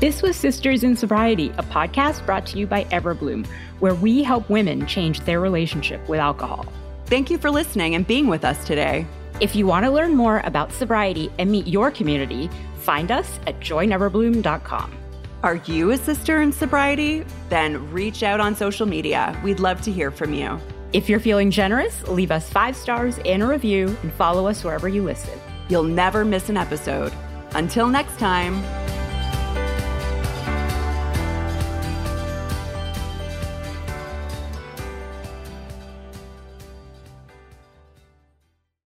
[0.00, 3.44] This was Sisters in Sobriety, a podcast brought to you by EverBlume,
[3.80, 6.72] where we help women change their relationship with alcohol.
[7.06, 9.08] Thank you for listening and being with us today.
[9.40, 13.58] If you want to learn more about sobriety and meet your community, find us at
[13.58, 14.96] joineverblume.com.
[15.42, 17.24] Are you a sister in sobriety?
[17.48, 19.36] Then reach out on social media.
[19.42, 20.60] We'd love to hear from you.
[20.92, 24.88] If you're feeling generous, leave us five stars and a review and follow us wherever
[24.88, 25.36] you listen.
[25.68, 27.12] You'll never miss an episode.
[27.54, 28.62] Until next time.